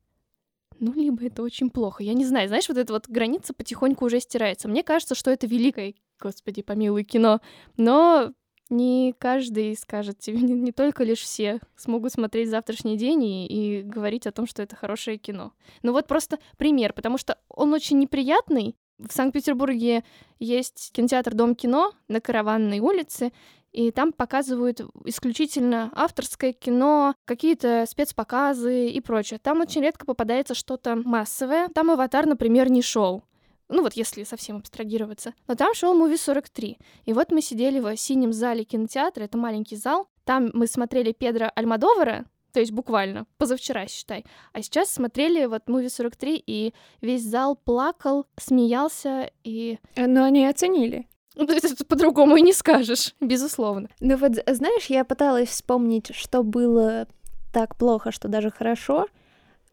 Ну, 0.79 0.94
либо 0.94 1.26
это 1.26 1.42
очень 1.42 1.68
плохо. 1.68 2.03
Я 2.03 2.14
не 2.14 2.24
знаю, 2.24 2.48
знаешь, 2.48 2.70
вот 2.70 2.79
эта 2.79 2.90
вот 2.94 3.07
граница 3.07 3.53
потихоньку 3.53 4.07
уже 4.07 4.18
стирается. 4.18 4.66
Мне 4.66 4.83
кажется, 4.83 5.14
что 5.14 5.31
это 5.31 5.46
великое, 5.46 5.92
господи, 6.18 6.62
помилуй, 6.62 7.05
кино. 7.05 7.42
Но 7.76 8.33
не 8.70 9.14
каждый 9.18 9.76
скажет 9.76 10.20
тебе, 10.20 10.40
не, 10.40 10.55
не 10.55 10.72
только 10.72 11.05
лишь 11.05 11.20
все 11.20 11.61
смогут 11.76 12.12
смотреть 12.12 12.48
завтрашний 12.48 12.96
день 12.96 13.22
и, 13.24 13.46
и 13.46 13.83
говорить 13.83 14.26
о 14.26 14.33
том, 14.33 14.46
что 14.46 14.62
это 14.62 14.74
хорошее 14.74 15.18
кино. 15.18 15.53
Ну 15.83 15.92
вот 15.92 16.07
просто 16.07 16.38
пример, 16.57 16.94
потому 16.94 17.18
что 17.18 17.37
он 17.50 17.74
очень 17.74 17.98
неприятный. 17.98 18.74
В 18.96 19.12
Санкт-Петербурге 19.12 20.03
есть 20.38 20.92
кинотеатр 20.92 21.35
Дом 21.35 21.55
кино 21.55 21.92
на 22.09 22.22
Караванной 22.22 22.81
улице, 22.81 23.33
и 23.72 23.90
там 23.90 24.12
показывают 24.12 24.80
исключительно 25.04 25.90
авторское 25.94 26.52
кино, 26.52 27.14
какие-то 27.24 27.85
спецпоказы 27.88 28.88
и 28.88 29.00
прочее. 29.00 29.38
Там 29.42 29.61
очень 29.61 29.83
редко 29.83 30.06
попадается 30.06 30.54
что-то 30.54 30.96
массовое. 30.96 31.68
Там 31.68 31.90
«Аватар», 31.90 32.26
например, 32.26 32.70
не 32.70 32.83
шел. 32.83 33.22
Ну 33.68 33.83
вот 33.83 33.94
если 33.94 34.24
совсем 34.24 34.56
абстрагироваться. 34.56 35.33
Но 35.46 35.54
там 35.54 35.74
шел 35.74 35.94
муви 35.94 36.16
43. 36.16 36.78
И 37.04 37.12
вот 37.12 37.30
мы 37.30 37.40
сидели 37.40 37.78
в 37.78 37.96
синем 37.96 38.33
зале 38.33 38.64
кинотеатра, 38.64 39.24
это 39.24 39.38
маленький 39.38 39.76
зал. 39.76 40.09
Там 40.24 40.50
мы 40.52 40.66
смотрели 40.66 41.12
Педро 41.12 41.50
Альмадовара, 41.54 42.26
то 42.52 42.59
есть 42.59 42.72
буквально, 42.72 43.26
позавчера, 43.38 43.87
считай. 43.87 44.24
А 44.52 44.62
сейчас 44.62 44.90
смотрели 44.90 45.46
вот 45.46 45.68
Movie 45.68 45.88
43, 45.88 46.42
и 46.44 46.74
весь 47.00 47.22
зал 47.22 47.56
плакал, 47.56 48.26
смеялся, 48.37 49.30
и... 49.44 49.78
Э, 49.94 50.06
но 50.06 50.24
они 50.24 50.46
оценили. 50.46 51.06
Ну, 51.36 51.46
по-другому 51.88 52.36
и 52.36 52.42
не 52.42 52.52
скажешь, 52.52 53.14
безусловно. 53.20 53.88
Ну 54.00 54.16
вот, 54.16 54.32
знаешь, 54.46 54.86
я 54.86 55.04
пыталась 55.04 55.48
вспомнить, 55.48 56.14
что 56.14 56.42
было 56.42 57.06
так 57.52 57.76
плохо, 57.76 58.12
что 58.12 58.28
даже 58.28 58.50
хорошо, 58.50 59.06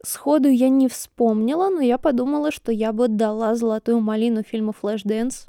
Сходу 0.04 0.48
я 0.48 0.68
не 0.68 0.88
вспомнила, 0.88 1.70
но 1.70 1.80
я 1.80 1.98
подумала, 1.98 2.52
что 2.52 2.70
я 2.70 2.92
бы 2.92 3.08
дала 3.08 3.56
золотую 3.56 4.00
малину 4.00 4.44
фильму 4.44 4.72
«Флэшдэнс». 4.72 5.46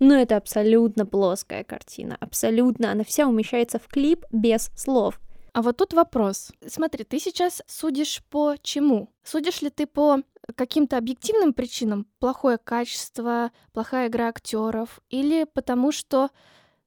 Но 0.00 0.14
это 0.14 0.36
абсолютно 0.36 1.06
плоская 1.06 1.62
картина, 1.62 2.16
абсолютно. 2.18 2.90
Она 2.90 3.04
вся 3.04 3.28
умещается 3.28 3.78
в 3.78 3.86
клип 3.86 4.24
без 4.32 4.72
слов. 4.74 5.20
А 5.52 5.60
вот 5.60 5.76
тут 5.76 5.92
вопрос. 5.92 6.50
Смотри, 6.66 7.04
ты 7.04 7.18
сейчас 7.18 7.62
судишь 7.66 8.22
по 8.30 8.56
чему? 8.62 9.10
Судишь 9.22 9.60
ли 9.60 9.70
ты 9.70 9.86
по 9.86 10.18
каким-то 10.56 10.96
объективным 10.96 11.52
причинам? 11.52 12.06
Плохое 12.18 12.58
качество, 12.58 13.50
плохая 13.72 14.08
игра 14.08 14.28
актеров? 14.28 15.00
Или 15.10 15.44
потому 15.44 15.92
что 15.92 16.30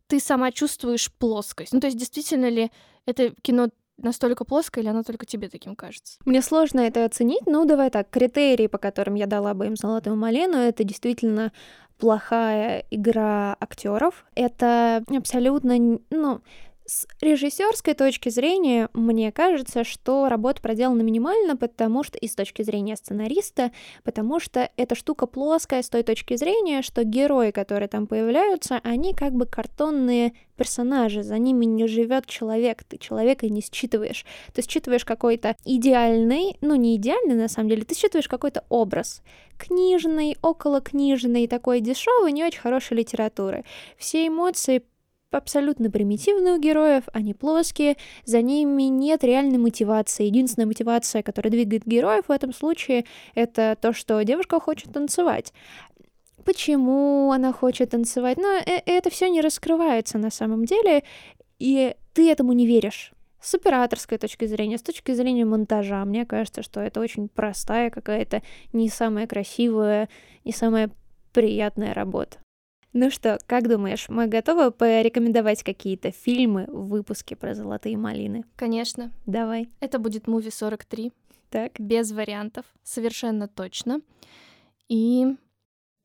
ты 0.08 0.20
сама 0.20 0.52
чувствуешь 0.52 1.12
плоскость? 1.14 1.74
Ну, 1.74 1.80
то 1.80 1.88
есть 1.88 1.98
действительно 1.98 2.50
ли 2.50 2.72
это 3.06 3.30
кино 3.42 3.70
настолько 3.98 4.46
плоское, 4.46 4.84
или 4.84 4.90
оно 4.90 5.04
только 5.04 5.26
тебе 5.26 5.48
таким 5.48 5.76
кажется? 5.76 6.18
Мне 6.26 6.42
сложно 6.42 6.82
это 6.82 7.06
оценить, 7.06 7.46
ну 7.46 7.66
давай 7.66 7.90
так, 7.90 8.10
критерии, 8.10 8.68
по 8.68 8.78
которым 8.78 9.16
я 9.16 9.28
дала 9.28 9.54
бы 9.54 9.68
им 9.68 9.76
золотую 9.76 10.16
малину, 10.16 10.58
это 10.58 10.84
действительно 10.84 11.54
плохая 11.98 12.86
игра 12.92 13.56
актеров. 13.60 14.26
Это 14.36 15.04
абсолютно, 15.16 16.00
ну, 16.10 16.42
с 16.86 17.08
режиссерской 17.20 17.96
точки 17.96 18.30
зрения, 18.30 18.90
мне 18.94 19.32
кажется, 19.32 19.84
что 19.84 20.30
работа 20.30 20.62
проделана 20.62 21.02
минимально, 21.02 21.58
потому 21.58 22.04
что 22.04 22.18
и 22.18 22.28
с 22.28 22.36
точки 22.36 22.62
зрения 22.62 22.96
сценариста, 22.96 23.72
потому 24.04 24.40
что 24.40 24.70
эта 24.78 24.96
штука 24.96 25.26
плоская 25.26 25.82
с 25.82 25.90
той 25.90 26.04
точки 26.04 26.36
зрения, 26.36 26.82
что 26.82 27.04
герои, 27.04 27.52
которые 27.52 27.88
там 27.88 28.06
появляются, 28.06 28.80
они 28.84 29.14
как 29.14 29.34
бы 29.34 29.46
картонные 29.46 30.34
персонажи, 30.56 31.24
за 31.24 31.38
ними 31.38 31.66
не 31.66 31.88
живет 31.88 32.28
человек, 32.28 32.84
ты 32.84 32.98
человека 32.98 33.48
не 33.50 33.62
считываешь. 33.62 34.26
Ты 34.54 34.62
считываешь 34.62 35.06
какой-то 35.06 35.56
идеальный, 35.66 36.56
ну 36.62 36.76
не 36.76 36.96
идеальный 36.96 37.36
на 37.36 37.48
самом 37.48 37.70
деле, 37.70 37.84
ты 37.84 37.96
считываешь 37.96 38.28
какой-то 38.28 38.64
образ 38.70 39.22
книжный, 39.58 40.38
около 40.42 40.82
книжный, 40.82 41.48
такой 41.48 41.80
дешевый, 41.80 42.32
не 42.32 42.44
очень 42.44 42.60
хорошей 42.60 42.98
литературы. 42.98 43.64
Все 43.98 44.28
эмоции 44.28 44.84
абсолютно 45.32 45.92
примитивные 45.92 46.56
у 46.56 46.60
героев, 46.60 47.04
они 47.14 47.34
плоские, 47.34 47.98
за 48.26 48.42
ними 48.42 48.84
нет 48.84 49.24
реальной 49.24 49.58
мотивации. 49.58 50.26
Единственная 50.26 50.68
мотивация, 50.68 51.24
которая 51.24 51.52
двигает 51.52 51.86
героев 51.86 52.26
в 52.28 52.32
этом 52.32 52.54
случае, 52.54 53.06
это 53.34 53.78
то, 53.80 53.94
что 53.94 54.22
девушка 54.24 54.60
хочет 54.60 54.94
танцевать. 54.94 55.54
Почему 56.46 57.32
она 57.32 57.52
хочет 57.52 57.90
танцевать? 57.90 58.38
Но 58.38 58.48
э, 58.48 58.82
это 58.86 59.10
все 59.10 59.30
не 59.30 59.42
раскрывается 59.42 60.18
на 60.18 60.30
самом 60.30 60.66
деле, 60.66 61.04
и 61.60 61.96
ты 62.14 62.32
этому 62.32 62.54
не 62.54 62.68
веришь. 62.68 63.12
С 63.42 63.54
операторской 63.54 64.18
точки 64.18 64.46
зрения, 64.46 64.78
с 64.78 64.82
точки 64.82 65.12
зрения 65.14 65.46
монтажа, 65.46 66.04
мне 66.06 66.26
кажется, 66.26 66.64
что 66.64 66.80
это 66.82 67.00
очень 67.00 67.30
простая 67.30 67.90
какая-то, 67.90 68.42
не 68.74 68.90
самая 68.90 69.28
красивая, 69.28 70.10
не 70.44 70.52
самая 70.52 70.90
приятная 71.32 71.94
работа. 71.94 72.38
Ну 72.98 73.12
что, 73.12 73.40
как 73.46 73.68
думаешь, 73.68 74.08
мы 74.08 74.28
готовы 74.28 74.72
порекомендовать 74.72 75.64
какие-то 75.64 76.12
фильмы 76.12 76.66
в 76.70 76.88
выпуске 76.88 77.36
про 77.36 77.54
золотые 77.54 77.98
малины? 77.98 78.46
Конечно. 78.56 79.12
Давай. 79.26 79.70
Это 79.82 80.00
будет 80.00 80.28
муви 80.28 80.50
43. 80.50 81.12
Так. 81.50 81.78
Без 81.78 82.14
вариантов, 82.14 82.64
совершенно 82.84 83.50
точно. 83.50 84.00
И 84.88 85.26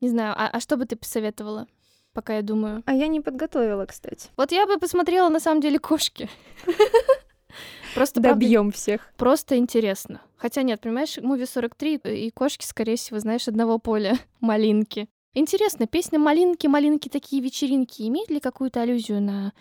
не 0.01 0.09
знаю, 0.09 0.33
а, 0.37 0.49
а 0.49 0.59
что 0.59 0.75
бы 0.75 0.85
ты 0.85 0.97
посоветовала, 0.97 1.67
пока 2.11 2.35
я 2.35 2.41
думаю? 2.41 2.83
А 2.85 2.93
я 2.93 3.07
не 3.07 3.21
подготовила, 3.21 3.85
кстати. 3.85 4.27
Вот 4.35 4.51
я 4.51 4.67
бы 4.67 4.77
посмотрела 4.77 5.29
на 5.29 5.39
самом 5.39 5.61
деле 5.61 5.79
кошки. 5.79 6.29
Просто 7.95 8.19
добьем 8.19 8.73
всех. 8.73 9.13
Просто 9.15 9.57
интересно. 9.57 10.19
Хотя 10.35 10.61
нет, 10.63 10.81
понимаешь, 10.81 11.17
муви 11.19 11.45
43 11.45 12.01
и 12.03 12.31
кошки, 12.31 12.65
скорее 12.65 12.97
всего, 12.97 13.17
знаешь, 13.19 13.47
одного 13.47 13.79
поля 13.79 14.19
малинки. 14.41 15.07
Интересно, 15.33 15.87
песня 15.87 16.19
Малинки, 16.19 16.67
Малинки 16.67 17.07
такие 17.07 17.41
вечеринки 17.41 18.01
имеет 18.03 18.29
ли 18.29 18.39
какую-то 18.39 18.81
аллюзию 18.81 19.21
на 19.21 19.53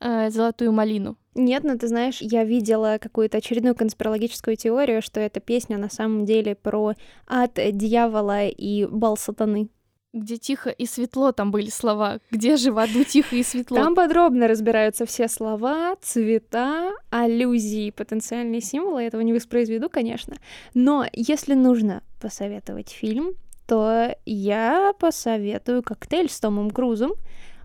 э, 0.00 0.30
золотую 0.30 0.72
малину? 0.72 1.16
Нет, 1.34 1.62
но 1.62 1.78
ты 1.78 1.86
знаешь, 1.86 2.18
я 2.20 2.44
видела 2.44 2.98
какую-то 3.00 3.38
очередную 3.38 3.76
конспирологическую 3.76 4.56
теорию, 4.56 5.00
что 5.00 5.20
эта 5.20 5.38
песня 5.38 5.78
на 5.78 5.88
самом 5.88 6.24
деле 6.24 6.56
про 6.56 6.94
ад 7.26 7.52
дьявола 7.54 8.48
и 8.48 8.84
бал 8.86 9.16
сатаны 9.16 9.68
где 10.12 10.36
тихо 10.36 10.68
и 10.68 10.84
светло 10.84 11.32
там 11.32 11.50
были 11.50 11.70
слова, 11.70 12.18
где 12.30 12.56
же 12.56 12.70
в 12.70 12.78
аду 12.78 13.02
тихо 13.04 13.34
и 13.34 13.42
светло. 13.42 13.78
Там 13.78 13.94
подробно 13.94 14.46
разбираются 14.46 15.06
все 15.06 15.26
слова, 15.26 15.96
цвета, 16.02 16.92
аллюзии, 17.10 17.90
потенциальные 17.90 18.60
символы. 18.60 19.02
Я 19.02 19.06
этого 19.08 19.22
не 19.22 19.32
воспроизведу, 19.32 19.88
конечно. 19.88 20.36
Но 20.74 21.06
если 21.14 21.54
нужно 21.54 22.02
посоветовать 22.20 22.90
фильм, 22.90 23.36
то 23.72 24.14
я 24.26 24.92
посоветую 24.98 25.82
«Коктейль» 25.82 26.28
с 26.28 26.38
Томом 26.40 26.70
Крузом, 26.70 27.14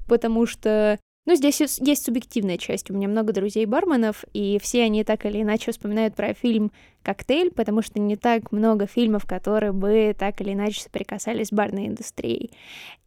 потому 0.07 0.45
что 0.45 0.97
ну, 1.25 1.35
здесь 1.35 1.59
есть 1.59 2.05
субъективная 2.05 2.57
часть. 2.57 2.89
У 2.89 2.93
меня 2.93 3.09
много 3.09 3.33
друзей-барменов, 3.33 4.23
и 4.31 4.57
все 4.61 4.83
они 4.83 5.03
так 5.03 5.25
или 5.25 5.41
иначе 5.41 5.73
вспоминают 5.73 6.15
про 6.15 6.33
фильм 6.33 6.71
«Коктейль», 7.03 7.51
потому 7.51 7.81
что 7.81 7.99
не 7.99 8.15
так 8.15 8.53
много 8.53 8.87
фильмов, 8.87 9.25
которые 9.25 9.73
бы 9.73 10.15
так 10.17 10.39
или 10.39 10.53
иначе 10.53 10.81
соприкасались 10.81 11.49
с 11.49 11.51
барной 11.51 11.87
индустрией. 11.87 12.51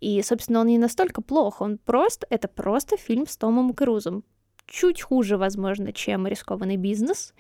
И, 0.03 0.21
собственно, 0.21 0.61
он 0.61 0.67
не 0.67 0.77
настолько 0.77 1.23
плох, 1.23 1.63
он 1.63 1.79
просто... 1.79 2.27
Это 2.29 2.49
просто 2.49 2.99
фильм 2.99 3.27
с 3.27 3.39
Томом 3.39 3.73
Крузом. 3.73 4.25
Чуть 4.67 5.01
хуже, 5.01 5.39
возможно, 5.39 5.95
чем 5.95 6.27
«Рискованный 6.27 6.77
бизнес», 6.77 7.33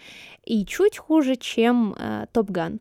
и 0.42 0.64
чуть 0.64 0.96
хуже, 0.96 1.36
чем 1.36 1.94
э, 1.98 2.28
«Топ 2.32 2.48
Ган». 2.48 2.80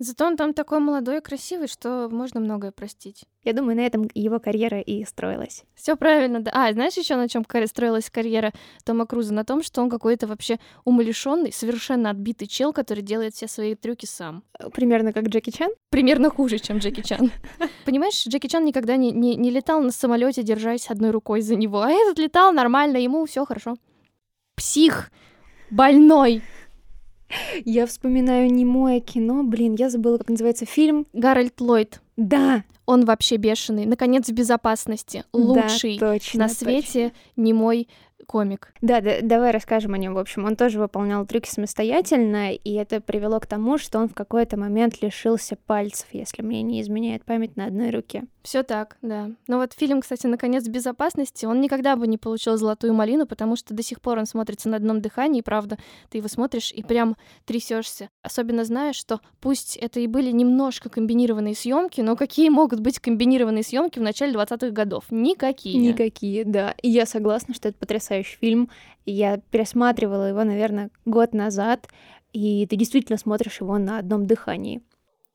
Зато 0.00 0.26
он 0.26 0.36
там 0.36 0.54
такой 0.54 0.78
молодой 0.78 1.18
и 1.18 1.20
красивый, 1.20 1.66
что 1.66 2.08
можно 2.08 2.38
многое 2.38 2.70
простить. 2.70 3.24
Я 3.42 3.52
думаю, 3.52 3.76
на 3.76 3.80
этом 3.80 4.08
его 4.14 4.38
карьера 4.38 4.80
и 4.80 5.04
строилась. 5.04 5.64
Все 5.74 5.96
правильно, 5.96 6.40
да. 6.40 6.52
А, 6.54 6.72
знаешь 6.72 6.96
еще 6.96 7.16
на 7.16 7.28
чем 7.28 7.44
строилась 7.66 8.08
карьера 8.08 8.52
Тома 8.84 9.06
Круза? 9.06 9.34
На 9.34 9.44
том, 9.44 9.62
что 9.62 9.82
он 9.82 9.90
какой-то 9.90 10.28
вообще 10.28 10.58
умалишенный, 10.84 11.52
совершенно 11.52 12.10
отбитый 12.10 12.46
чел, 12.46 12.72
который 12.72 13.02
делает 13.02 13.34
все 13.34 13.48
свои 13.48 13.74
трюки 13.74 14.06
сам. 14.06 14.44
Примерно 14.72 15.12
как 15.12 15.26
Джеки 15.28 15.50
Чан? 15.50 15.70
Примерно 15.90 16.30
хуже, 16.30 16.60
чем 16.60 16.78
Джеки 16.78 17.00
Чан. 17.00 17.32
Понимаешь, 17.84 18.24
Джеки 18.24 18.46
Чан 18.46 18.64
никогда 18.64 18.96
не, 18.96 19.10
не, 19.10 19.34
не 19.34 19.50
летал 19.50 19.80
на 19.80 19.90
самолете, 19.90 20.44
держась 20.44 20.90
одной 20.90 21.10
рукой 21.10 21.40
за 21.40 21.56
него, 21.56 21.80
а 21.80 21.90
этот 21.90 22.18
летал 22.20 22.52
нормально, 22.52 22.98
ему 22.98 23.26
все 23.26 23.44
хорошо. 23.44 23.76
Псих, 24.54 25.10
больной, 25.70 26.42
я 27.64 27.86
вспоминаю 27.86 28.52
немое 28.52 29.00
кино. 29.00 29.42
Блин, 29.42 29.74
я 29.74 29.90
забыла, 29.90 30.18
как 30.18 30.30
называется 30.30 30.66
фильм. 30.66 31.06
Гарольд 31.12 31.60
Ллойд. 31.60 32.00
Да. 32.16 32.64
Он 32.86 33.04
вообще 33.04 33.36
бешеный. 33.36 33.84
Наконец, 33.84 34.28
в 34.28 34.32
безопасности. 34.32 35.24
Лучший 35.32 35.98
да, 35.98 36.12
точно, 36.12 36.40
на 36.40 36.48
свете 36.48 37.10
точно. 37.10 37.12
немой 37.36 37.88
комик. 38.28 38.72
Да, 38.82 39.00
да, 39.00 39.20
давай 39.22 39.50
расскажем 39.50 39.94
о 39.94 39.98
нем. 39.98 40.14
В 40.14 40.18
общем, 40.18 40.44
он 40.44 40.54
тоже 40.54 40.78
выполнял 40.78 41.26
трюки 41.26 41.48
самостоятельно, 41.48 42.52
и 42.52 42.74
это 42.74 43.00
привело 43.00 43.40
к 43.40 43.46
тому, 43.46 43.78
что 43.78 43.98
он 43.98 44.08
в 44.08 44.14
какой-то 44.14 44.56
момент 44.58 45.02
лишился 45.02 45.56
пальцев, 45.56 46.06
если 46.12 46.42
мне 46.42 46.62
не 46.62 46.80
изменяет 46.82 47.24
память 47.24 47.56
на 47.56 47.64
одной 47.64 47.90
руке. 47.90 48.24
Все 48.42 48.62
так, 48.62 48.96
да. 49.02 49.30
Но 49.46 49.58
вот 49.58 49.72
фильм, 49.72 50.00
кстати, 50.00 50.26
наконец 50.26 50.66
безопасности, 50.68 51.44
он 51.44 51.60
никогда 51.60 51.96
бы 51.96 52.06
не 52.06 52.16
получил 52.16 52.56
золотую 52.56 52.94
малину, 52.94 53.26
потому 53.26 53.56
что 53.56 53.74
до 53.74 53.82
сих 53.82 54.00
пор 54.00 54.18
он 54.18 54.26
смотрится 54.26 54.68
на 54.68 54.76
одном 54.76 55.00
дыхании, 55.00 55.40
правда. 55.40 55.76
Ты 56.08 56.18
его 56.18 56.28
смотришь 56.28 56.72
и 56.72 56.82
прям 56.82 57.16
трясешься. 57.44 58.08
Особенно 58.22 58.64
зная, 58.64 58.92
что 58.92 59.20
пусть 59.40 59.76
это 59.76 60.00
и 60.00 60.06
были 60.06 60.30
немножко 60.30 60.88
комбинированные 60.88 61.54
съемки, 61.54 62.00
но 62.00 62.16
какие 62.16 62.48
могут 62.48 62.80
быть 62.80 63.00
комбинированные 63.00 63.62
съемки 63.62 63.98
в 63.98 64.02
начале 64.02 64.32
20-х 64.32 64.70
годов? 64.70 65.04
Никакие. 65.10 65.76
Никакие, 65.76 66.44
да. 66.44 66.74
И 66.80 66.88
я 66.88 67.04
согласна, 67.06 67.54
что 67.54 67.68
это 67.68 67.78
потрясающий 68.18 68.38
фильм. 68.38 68.70
Я 69.06 69.38
пересматривала 69.50 70.28
его, 70.28 70.44
наверное, 70.44 70.90
год 71.04 71.32
назад, 71.32 71.88
и 72.32 72.66
ты 72.66 72.76
действительно 72.76 73.18
смотришь 73.18 73.60
его 73.60 73.78
на 73.78 73.98
одном 73.98 74.26
дыхании. 74.26 74.82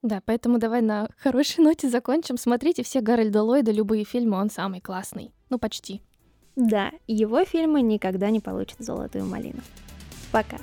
Да, 0.01 0.21
поэтому 0.25 0.59
давай 0.59 0.81
на 0.81 1.07
хорошей 1.17 1.63
ноте 1.63 1.89
закончим. 1.89 2.38
Смотрите 2.38 2.84
все 2.84 3.01
Гарольда 3.01 3.41
Ллойда, 3.41 3.71
любые 3.71 4.03
фильмы, 4.03 4.38
он 4.38 4.49
самый 4.49 4.81
классный. 4.81 5.31
Ну, 5.49 5.57
почти. 5.57 6.01
Да, 6.55 6.91
его 7.07 7.43
фильмы 7.45 7.81
никогда 7.81 8.29
не 8.29 8.39
получат 8.39 8.79
золотую 8.79 9.25
малину. 9.25 9.61
Пока. 10.31 10.57